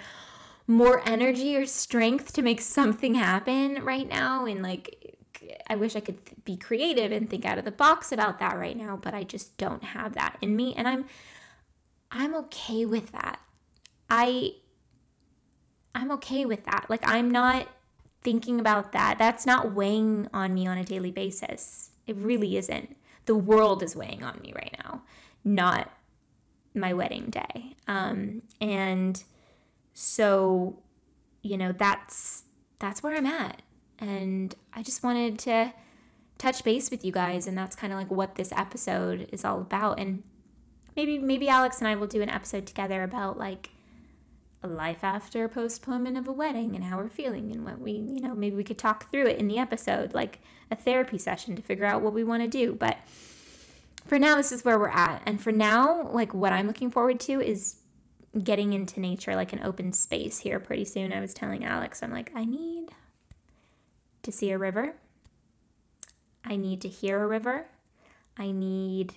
more 0.67 1.03
energy 1.07 1.57
or 1.57 1.67
strength 1.67 2.33
to 2.33 2.43
make 2.43 2.61
something 2.61 3.15
happen 3.15 3.85
right 3.85 4.09
now. 4.09 4.47
And 4.47 4.63
like, 4.63 5.17
I 5.69 5.77
wish 5.77 5.97
I 5.97 6.01
could 6.01 6.19
be 6.45 6.57
creative 6.57 7.13
and 7.13 7.29
think 7.29 7.45
out 7.45 7.59
of 7.59 7.65
the 7.65 7.71
box 7.71 8.13
about 8.13 8.39
that 8.39 8.57
right 8.57 8.77
now, 8.77 8.97
but 8.97 9.15
I 9.15 9.25
just 9.25 9.57
don't 9.59 9.83
have 9.83 10.15
that 10.15 10.37
in 10.41 10.57
me. 10.57 10.75
And 10.75 10.89
I'm, 10.89 11.05
I'm 12.11 12.35
okay 12.37 12.87
with 12.87 13.13
that. 13.13 13.41
I, 14.09 14.53
I'm 15.95 16.11
okay 16.13 16.45
with 16.45 16.65
that. 16.65 16.87
Like, 16.89 17.07
I'm 17.07 17.31
not 17.31 17.69
thinking 18.23 18.59
about 18.59 18.93
that. 18.93 19.19
That's 19.19 19.45
not 19.45 19.75
weighing 19.75 20.29
on 20.33 20.55
me 20.55 20.67
on 20.67 20.79
a 20.79 20.85
daily 20.85 21.11
basis. 21.11 21.91
It 22.07 22.17
really 22.17 22.57
isn't. 22.57 22.97
The 23.27 23.35
world 23.35 23.83
is 23.83 23.97
weighing 23.97 24.23
on 24.23 24.41
me 24.43 24.53
right 24.55 24.75
now 24.85 25.03
not 25.45 25.91
my 26.75 26.93
wedding 26.93 27.27
day. 27.31 27.77
Um, 27.87 28.43
and 28.61 29.23
so 29.93 30.79
you 31.43 31.59
know, 31.59 31.73
that's 31.73 32.45
that's 32.79 33.03
where 33.03 33.15
I'm 33.15 33.27
at. 33.27 33.63
And 33.99 34.55
I 34.73 34.83
just 34.83 35.03
wanted 35.05 35.39
to 35.41 35.73
touch 36.39 36.65
base 36.65 36.91
with 36.91 37.05
you 37.05 37.13
guys 37.13 37.47
and 37.47 37.57
that's 37.57 37.77
kind 37.77 37.93
of 37.93 37.99
like 37.99 38.11
what 38.11 38.35
this 38.35 38.51
episode 38.51 39.29
is 39.31 39.45
all 39.45 39.61
about 39.61 40.01
and 40.01 40.25
maybe 40.97 41.17
maybe 41.17 41.49
Alex 41.49 41.79
and 41.79 41.87
I 41.87 41.95
will 41.95 42.09
do 42.09 42.21
an 42.23 42.29
episode 42.29 42.67
together 42.67 43.05
about 43.05 43.39
like 43.39 43.71
life 44.67 45.03
after 45.03 45.49
postponement 45.49 46.17
of 46.17 46.29
a 46.29 46.33
wedding 46.33 46.75
and 46.75 46.85
how 46.85 46.97
we're 46.97 47.09
feeling 47.09 47.51
and 47.51 47.65
what 47.65 47.81
we, 47.81 47.93
you 47.93 48.21
know, 48.21 48.35
maybe 48.35 48.57
we 48.57 48.65
could 48.65 48.79
talk 48.79 49.11
through 49.11 49.27
it 49.27 49.39
in 49.39 49.49
the 49.49 49.59
episode 49.59 50.15
like 50.15 50.41
a 50.71 50.77
therapy 50.77 51.19
session 51.19 51.57
to 51.57 51.63
figure 51.63 51.85
out 51.85 52.03
what 52.03 52.13
we 52.13 52.25
want 52.25 52.43
to 52.43 52.49
do. 52.49 52.75
But 52.75 52.99
for 54.07 54.19
now 54.19 54.37
this 54.37 54.53
is 54.53 54.65
where 54.65 54.79
we're 54.79 54.89
at. 54.89 55.23
And 55.27 55.41
for 55.41 55.53
now, 55.53 56.09
like 56.13 56.35
what 56.35 56.53
I'm 56.53 56.67
looking 56.67 56.91
forward 56.91 57.21
to 57.21 57.41
is 57.41 57.77
getting 58.43 58.73
into 58.73 59.01
nature 59.01 59.37
like 59.37 59.53
an 59.53 59.61
open 59.63 59.93
space 59.93 60.39
here 60.39 60.59
pretty 60.59 60.85
soon. 60.85 61.13
I 61.13 61.21
was 61.21 61.35
telling 61.35 61.65
Alex 61.65 62.03
I'm 62.03 62.11
like 62.11 62.33
I 62.35 62.45
need 62.45 62.91
to 64.23 64.33
see 64.33 64.51
a 64.51 64.59
river. 64.59 64.95
I 66.45 66.57
need 66.57 66.81
to 66.83 66.89
hear 66.89 67.23
a 67.23 67.27
river. 67.27 67.69
I 68.37 68.51
need 68.51 69.15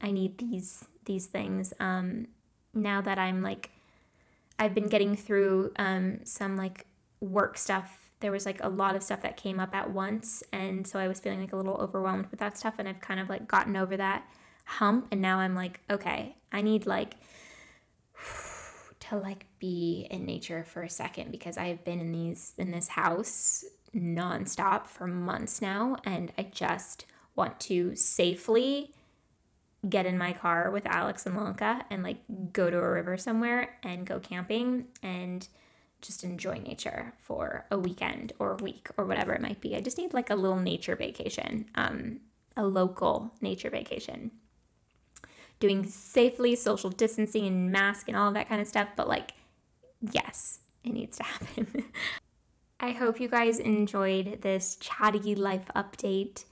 I 0.00 0.10
need 0.10 0.38
these 0.38 0.84
these 1.04 1.26
things. 1.26 1.72
Um, 1.80 2.28
now 2.72 3.00
that 3.00 3.18
I'm 3.18 3.42
like, 3.42 3.70
I've 4.58 4.74
been 4.74 4.88
getting 4.88 5.16
through 5.16 5.72
um, 5.76 6.20
some 6.24 6.56
like 6.56 6.86
work 7.20 7.58
stuff. 7.58 8.10
There 8.20 8.32
was 8.32 8.46
like 8.46 8.62
a 8.62 8.68
lot 8.68 8.96
of 8.96 9.02
stuff 9.02 9.22
that 9.22 9.36
came 9.36 9.60
up 9.60 9.74
at 9.74 9.90
once, 9.90 10.42
and 10.52 10.86
so 10.86 10.98
I 10.98 11.08
was 11.08 11.20
feeling 11.20 11.40
like 11.40 11.52
a 11.52 11.56
little 11.56 11.74
overwhelmed 11.74 12.26
with 12.30 12.40
that 12.40 12.56
stuff. 12.56 12.74
And 12.78 12.88
I've 12.88 13.00
kind 13.00 13.20
of 13.20 13.28
like 13.28 13.48
gotten 13.48 13.76
over 13.76 13.96
that 13.96 14.24
hump, 14.64 15.08
and 15.10 15.20
now 15.20 15.38
I'm 15.38 15.54
like, 15.54 15.80
okay, 15.90 16.36
I 16.52 16.62
need 16.62 16.86
like 16.86 17.14
to 19.00 19.16
like 19.16 19.46
be 19.58 20.06
in 20.10 20.24
nature 20.24 20.64
for 20.64 20.82
a 20.82 20.90
second 20.90 21.32
because 21.32 21.58
I've 21.58 21.84
been 21.84 22.00
in 22.00 22.12
these 22.12 22.54
in 22.56 22.70
this 22.70 22.88
house 22.88 23.64
nonstop 23.94 24.86
for 24.86 25.06
months 25.06 25.60
now, 25.60 25.96
and 26.04 26.32
I 26.38 26.44
just 26.44 27.06
want 27.36 27.58
to 27.60 27.94
safely 27.96 28.94
get 29.88 30.06
in 30.06 30.16
my 30.16 30.32
car 30.32 30.70
with 30.70 30.86
Alex 30.86 31.26
and 31.26 31.36
Lanka 31.36 31.84
and 31.90 32.02
like 32.02 32.18
go 32.52 32.70
to 32.70 32.76
a 32.76 32.90
river 32.90 33.16
somewhere 33.16 33.78
and 33.82 34.06
go 34.06 34.18
camping 34.18 34.86
and 35.02 35.46
just 36.00 36.22
enjoy 36.22 36.58
nature 36.58 37.14
for 37.18 37.66
a 37.70 37.78
weekend 37.78 38.32
or 38.38 38.52
a 38.52 38.62
week 38.62 38.88
or 38.96 39.04
whatever 39.04 39.32
it 39.32 39.40
might 39.40 39.60
be. 39.60 39.74
I 39.74 39.80
just 39.80 39.98
need 39.98 40.12
like 40.12 40.30
a 40.30 40.34
little 40.34 40.58
nature 40.58 40.96
vacation, 40.96 41.66
um, 41.74 42.20
a 42.56 42.64
local 42.64 43.32
nature 43.40 43.70
vacation. 43.70 44.30
Doing 45.60 45.86
safely, 45.86 46.56
social 46.56 46.90
distancing 46.90 47.46
and 47.46 47.72
mask 47.72 48.08
and 48.08 48.16
all 48.16 48.32
that 48.32 48.48
kind 48.48 48.60
of 48.60 48.68
stuff, 48.68 48.88
but 48.96 49.08
like, 49.08 49.32
yes, 50.12 50.58
it 50.82 50.92
needs 50.92 51.16
to 51.16 51.22
happen. 51.24 51.84
I 52.80 52.90
hope 52.90 53.18
you 53.18 53.28
guys 53.28 53.58
enjoyed 53.58 54.42
this 54.42 54.76
chatty 54.76 55.34
life 55.34 55.70
update. 55.74 56.44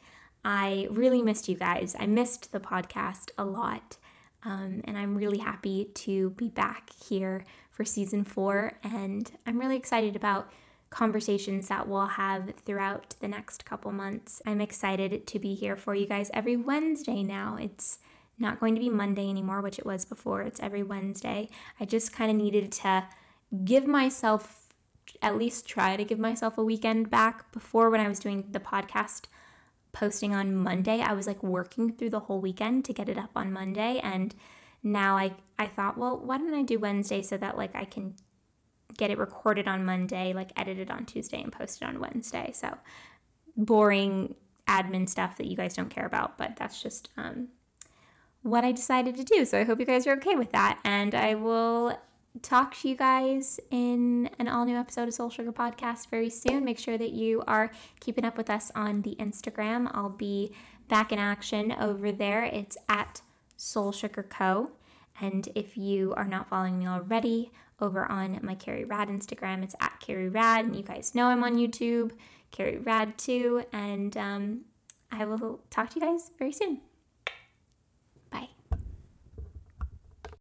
I 0.44 0.88
really 0.90 1.22
missed 1.22 1.48
you 1.48 1.56
guys. 1.56 1.94
I 1.98 2.06
missed 2.06 2.52
the 2.52 2.60
podcast 2.60 3.30
a 3.38 3.44
lot. 3.44 3.96
Um, 4.44 4.80
and 4.84 4.98
I'm 4.98 5.16
really 5.16 5.38
happy 5.38 5.84
to 5.94 6.30
be 6.30 6.48
back 6.48 6.90
here 7.04 7.44
for 7.70 7.84
season 7.84 8.24
four. 8.24 8.78
And 8.82 9.30
I'm 9.46 9.58
really 9.58 9.76
excited 9.76 10.16
about 10.16 10.50
conversations 10.90 11.68
that 11.68 11.88
we'll 11.88 12.06
have 12.06 12.52
throughout 12.56 13.14
the 13.20 13.28
next 13.28 13.64
couple 13.64 13.92
months. 13.92 14.42
I'm 14.44 14.60
excited 14.60 15.26
to 15.26 15.38
be 15.38 15.54
here 15.54 15.76
for 15.76 15.94
you 15.94 16.06
guys 16.06 16.30
every 16.34 16.56
Wednesday 16.56 17.22
now. 17.22 17.56
It's 17.58 17.98
not 18.38 18.60
going 18.60 18.74
to 18.74 18.80
be 18.80 18.90
Monday 18.90 19.30
anymore, 19.30 19.60
which 19.60 19.78
it 19.78 19.86
was 19.86 20.04
before. 20.04 20.42
It's 20.42 20.60
every 20.60 20.82
Wednesday. 20.82 21.48
I 21.80 21.84
just 21.84 22.12
kind 22.12 22.30
of 22.30 22.36
needed 22.36 22.72
to 22.72 23.06
give 23.64 23.86
myself, 23.86 24.68
at 25.22 25.38
least 25.38 25.66
try 25.66 25.96
to 25.96 26.04
give 26.04 26.18
myself 26.18 26.58
a 26.58 26.64
weekend 26.64 27.10
back. 27.10 27.50
Before, 27.52 27.88
when 27.90 28.00
I 28.00 28.08
was 28.08 28.18
doing 28.18 28.48
the 28.50 28.60
podcast, 28.60 29.26
posting 29.92 30.34
on 30.34 30.56
Monday. 30.56 31.00
I 31.00 31.12
was 31.12 31.26
like 31.26 31.42
working 31.42 31.92
through 31.92 32.10
the 32.10 32.20
whole 32.20 32.40
weekend 32.40 32.84
to 32.86 32.92
get 32.92 33.08
it 33.08 33.18
up 33.18 33.30
on 33.36 33.52
Monday 33.52 34.00
and 34.02 34.34
now 34.82 35.16
I 35.16 35.32
I 35.58 35.66
thought, 35.66 35.96
well, 35.96 36.18
why 36.18 36.38
don't 36.38 36.54
I 36.54 36.62
do 36.62 36.78
Wednesday 36.78 37.22
so 37.22 37.36
that 37.36 37.56
like 37.56 37.74
I 37.74 37.84
can 37.84 38.14
get 38.96 39.10
it 39.10 39.18
recorded 39.18 39.68
on 39.68 39.84
Monday, 39.84 40.32
like 40.32 40.50
edited 40.56 40.90
on 40.90 41.06
Tuesday 41.06 41.40
and 41.40 41.52
posted 41.52 41.86
on 41.86 42.00
Wednesday. 42.00 42.50
So 42.52 42.76
boring 43.56 44.34
admin 44.68 45.08
stuff 45.08 45.36
that 45.36 45.46
you 45.46 45.56
guys 45.56 45.74
don't 45.74 45.90
care 45.90 46.06
about, 46.06 46.38
but 46.38 46.56
that's 46.56 46.82
just 46.82 47.10
um, 47.16 47.48
what 48.42 48.64
I 48.64 48.72
decided 48.72 49.16
to 49.16 49.24
do. 49.24 49.44
So 49.44 49.60
I 49.60 49.64
hope 49.64 49.78
you 49.78 49.86
guys 49.86 50.06
are 50.06 50.14
okay 50.14 50.34
with 50.34 50.52
that. 50.52 50.78
And 50.84 51.14
I 51.14 51.34
will 51.34 51.96
talk 52.40 52.74
to 52.78 52.88
you 52.88 52.96
guys 52.96 53.60
in 53.70 54.30
an 54.38 54.48
all 54.48 54.64
new 54.64 54.76
episode 54.76 55.08
of 55.08 55.14
Soul 55.14 55.28
Sugar 55.28 55.52
Podcast 55.52 56.08
very 56.08 56.30
soon. 56.30 56.64
Make 56.64 56.78
sure 56.78 56.96
that 56.96 57.10
you 57.10 57.42
are 57.46 57.70
keeping 58.00 58.24
up 58.24 58.38
with 58.38 58.48
us 58.48 58.72
on 58.74 59.02
the 59.02 59.16
Instagram. 59.16 59.90
I'll 59.92 60.08
be 60.08 60.52
back 60.88 61.12
in 61.12 61.18
action 61.18 61.72
over 61.72 62.10
there. 62.10 62.44
It's 62.44 62.78
at 62.88 63.20
Soul 63.56 63.92
Sugar 63.92 64.22
Co. 64.22 64.70
And 65.20 65.48
if 65.54 65.76
you 65.76 66.14
are 66.16 66.26
not 66.26 66.48
following 66.48 66.78
me 66.78 66.86
already 66.86 67.52
over 67.80 68.10
on 68.10 68.38
my 68.42 68.54
Carrie 68.54 68.84
Rad 68.84 69.08
Instagram, 69.08 69.62
it's 69.62 69.76
at 69.80 70.00
Carrie 70.00 70.30
Rad. 70.30 70.64
And 70.64 70.76
you 70.76 70.82
guys 70.82 71.14
know 71.14 71.26
I'm 71.26 71.44
on 71.44 71.56
YouTube, 71.56 72.12
Carrie 72.50 72.78
Rad 72.78 73.18
too. 73.18 73.64
And 73.72 74.16
um, 74.16 74.60
I 75.10 75.26
will 75.26 75.60
talk 75.68 75.90
to 75.90 76.00
you 76.00 76.06
guys 76.06 76.30
very 76.38 76.52
soon. 76.52 76.80